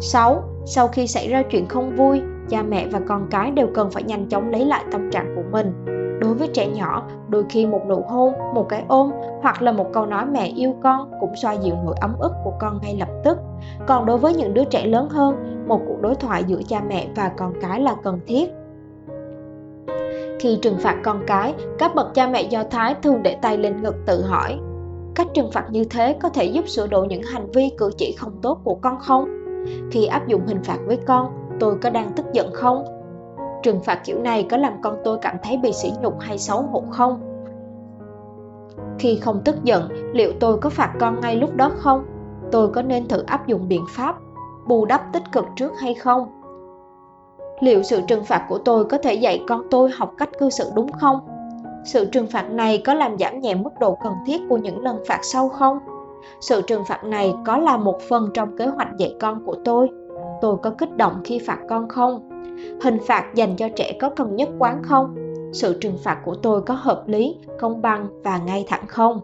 6. 0.00 0.42
Sau 0.66 0.88
khi 0.88 1.06
xảy 1.06 1.28
ra 1.28 1.42
chuyện 1.42 1.66
không 1.66 1.96
vui 1.96 2.22
cha 2.48 2.62
mẹ 2.62 2.86
và 2.92 3.00
con 3.08 3.26
cái 3.30 3.50
đều 3.50 3.66
cần 3.74 3.90
phải 3.90 4.02
nhanh 4.02 4.28
chóng 4.28 4.50
lấy 4.50 4.64
lại 4.64 4.84
tâm 4.92 5.10
trạng 5.10 5.36
của 5.36 5.42
mình. 5.52 5.84
Đối 6.20 6.34
với 6.34 6.48
trẻ 6.48 6.66
nhỏ, 6.66 7.08
đôi 7.28 7.44
khi 7.48 7.66
một 7.66 7.82
nụ 7.88 8.04
hôn, 8.08 8.32
một 8.54 8.68
cái 8.68 8.84
ôm 8.88 9.10
hoặc 9.40 9.62
là 9.62 9.72
một 9.72 9.92
câu 9.92 10.06
nói 10.06 10.26
mẹ 10.26 10.46
yêu 10.56 10.74
con 10.82 11.10
cũng 11.20 11.36
xoa 11.36 11.52
dịu 11.52 11.74
nỗi 11.84 11.94
ấm 12.00 12.14
ức 12.18 12.32
của 12.44 12.52
con 12.60 12.78
ngay 12.82 12.96
lập 12.96 13.08
tức. 13.24 13.38
Còn 13.86 14.06
đối 14.06 14.18
với 14.18 14.34
những 14.34 14.54
đứa 14.54 14.64
trẻ 14.64 14.86
lớn 14.86 15.08
hơn, 15.08 15.64
một 15.68 15.80
cuộc 15.88 16.00
đối 16.00 16.14
thoại 16.14 16.44
giữa 16.44 16.60
cha 16.68 16.80
mẹ 16.88 17.08
và 17.16 17.30
con 17.36 17.52
cái 17.60 17.80
là 17.80 17.94
cần 18.02 18.20
thiết. 18.26 18.50
Khi 20.40 20.58
trừng 20.62 20.76
phạt 20.78 20.96
con 21.04 21.22
cái, 21.26 21.54
các 21.78 21.94
bậc 21.94 22.14
cha 22.14 22.28
mẹ 22.28 22.42
do 22.42 22.64
thái 22.70 22.94
thường 23.02 23.22
để 23.22 23.36
tay 23.42 23.58
lên 23.58 23.82
ngực 23.82 23.94
tự 24.06 24.22
hỏi, 24.22 24.58
cách 25.14 25.26
trừng 25.34 25.50
phạt 25.52 25.66
như 25.70 25.84
thế 25.84 26.16
có 26.22 26.28
thể 26.28 26.44
giúp 26.44 26.68
sửa 26.68 26.86
đổi 26.86 27.06
những 27.06 27.22
hành 27.22 27.50
vi 27.54 27.70
cử 27.78 27.90
chỉ 27.98 28.14
không 28.18 28.32
tốt 28.42 28.60
của 28.64 28.74
con 28.74 28.98
không? 28.98 29.28
Khi 29.90 30.06
áp 30.06 30.26
dụng 30.26 30.46
hình 30.46 30.62
phạt 30.62 30.78
với 30.86 30.96
con 30.96 31.47
tôi 31.60 31.76
có 31.82 31.90
đang 31.90 32.12
tức 32.16 32.26
giận 32.32 32.52
không? 32.52 32.84
Trừng 33.62 33.80
phạt 33.80 34.00
kiểu 34.04 34.18
này 34.18 34.46
có 34.50 34.56
làm 34.56 34.72
con 34.82 34.96
tôi 35.04 35.18
cảm 35.18 35.36
thấy 35.42 35.56
bị 35.56 35.72
sỉ 35.72 35.92
nhục 36.02 36.20
hay 36.20 36.38
xấu 36.38 36.62
hổ 36.62 36.82
không? 36.90 37.20
Khi 38.98 39.18
không 39.22 39.40
tức 39.44 39.56
giận, 39.64 39.88
liệu 40.12 40.32
tôi 40.40 40.58
có 40.58 40.70
phạt 40.70 40.92
con 41.00 41.20
ngay 41.20 41.36
lúc 41.36 41.56
đó 41.56 41.70
không? 41.76 42.04
Tôi 42.52 42.68
có 42.68 42.82
nên 42.82 43.08
thử 43.08 43.22
áp 43.22 43.46
dụng 43.46 43.68
biện 43.68 43.84
pháp 43.96 44.16
bù 44.66 44.84
đắp 44.84 45.02
tích 45.12 45.22
cực 45.32 45.44
trước 45.56 45.72
hay 45.80 45.94
không? 45.94 46.28
Liệu 47.60 47.82
sự 47.82 48.00
trừng 48.08 48.24
phạt 48.24 48.46
của 48.48 48.58
tôi 48.58 48.84
có 48.84 48.98
thể 48.98 49.14
dạy 49.14 49.44
con 49.48 49.62
tôi 49.70 49.90
học 49.90 50.12
cách 50.18 50.30
cư 50.38 50.50
xử 50.50 50.70
đúng 50.74 50.92
không? 50.92 51.20
Sự 51.84 52.04
trừng 52.04 52.26
phạt 52.26 52.50
này 52.50 52.82
có 52.86 52.94
làm 52.94 53.18
giảm 53.18 53.40
nhẹ 53.40 53.54
mức 53.54 53.70
độ 53.80 53.98
cần 54.04 54.12
thiết 54.26 54.40
của 54.48 54.56
những 54.56 54.82
lần 54.82 55.02
phạt 55.08 55.18
sau 55.22 55.48
không? 55.48 55.78
Sự 56.40 56.62
trừng 56.62 56.84
phạt 56.84 57.04
này 57.04 57.34
có 57.46 57.56
là 57.58 57.76
một 57.76 58.00
phần 58.08 58.30
trong 58.34 58.56
kế 58.56 58.66
hoạch 58.66 58.96
dạy 58.98 59.14
con 59.20 59.44
của 59.46 59.56
tôi 59.64 59.88
tôi 60.40 60.56
có 60.62 60.70
kích 60.78 60.96
động 60.96 61.20
khi 61.24 61.38
phạt 61.38 61.58
con 61.68 61.88
không 61.88 62.30
hình 62.82 62.98
phạt 63.06 63.32
dành 63.34 63.56
cho 63.56 63.68
trẻ 63.76 63.98
có 64.00 64.10
cần 64.16 64.36
nhất 64.36 64.48
quán 64.58 64.82
không 64.82 65.14
sự 65.52 65.78
trừng 65.80 65.98
phạt 66.04 66.22
của 66.24 66.34
tôi 66.34 66.62
có 66.62 66.74
hợp 66.74 67.04
lý 67.06 67.36
công 67.60 67.82
bằng 67.82 68.08
và 68.24 68.38
ngay 68.38 68.64
thẳng 68.68 68.86
không 68.86 69.20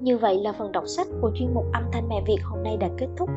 như 0.00 0.18
vậy 0.18 0.40
là 0.40 0.52
phần 0.52 0.72
đọc 0.72 0.84
sách 0.86 1.06
của 1.20 1.30
chuyên 1.34 1.54
mục 1.54 1.64
âm 1.72 1.82
thanh 1.92 2.08
mẹ 2.08 2.22
việt 2.26 2.38
hôm 2.44 2.62
nay 2.62 2.76
đã 2.76 2.88
kết 2.98 3.08
thúc 3.16 3.28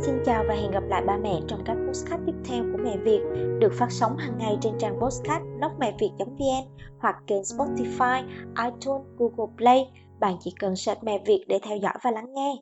Xin 0.00 0.14
chào 0.24 0.44
và 0.48 0.54
hẹn 0.54 0.70
gặp 0.70 0.82
lại 0.88 1.02
ba 1.06 1.16
mẹ 1.16 1.40
trong 1.46 1.60
các 1.64 1.76
postcard 1.88 2.22
tiếp 2.26 2.32
theo 2.44 2.64
của 2.72 2.78
Mẹ 2.84 2.96
Việt 2.96 3.20
được 3.58 3.72
phát 3.72 3.86
sóng 3.90 4.16
hàng 4.16 4.38
ngày 4.38 4.58
trên 4.60 4.72
trang 4.78 5.00
postcard 5.00 5.44
blogmẹviệt.vn 5.58 6.64
hoặc 6.98 7.16
kênh 7.26 7.42
Spotify, 7.42 8.24
iTunes, 8.64 9.06
Google 9.18 9.54
Play. 9.56 9.90
Bạn 10.20 10.36
chỉ 10.40 10.54
cần 10.60 10.76
search 10.76 11.04
Mẹ 11.04 11.22
Việt 11.26 11.44
để 11.48 11.58
theo 11.62 11.76
dõi 11.76 11.92
và 12.02 12.10
lắng 12.10 12.34
nghe. 12.34 12.54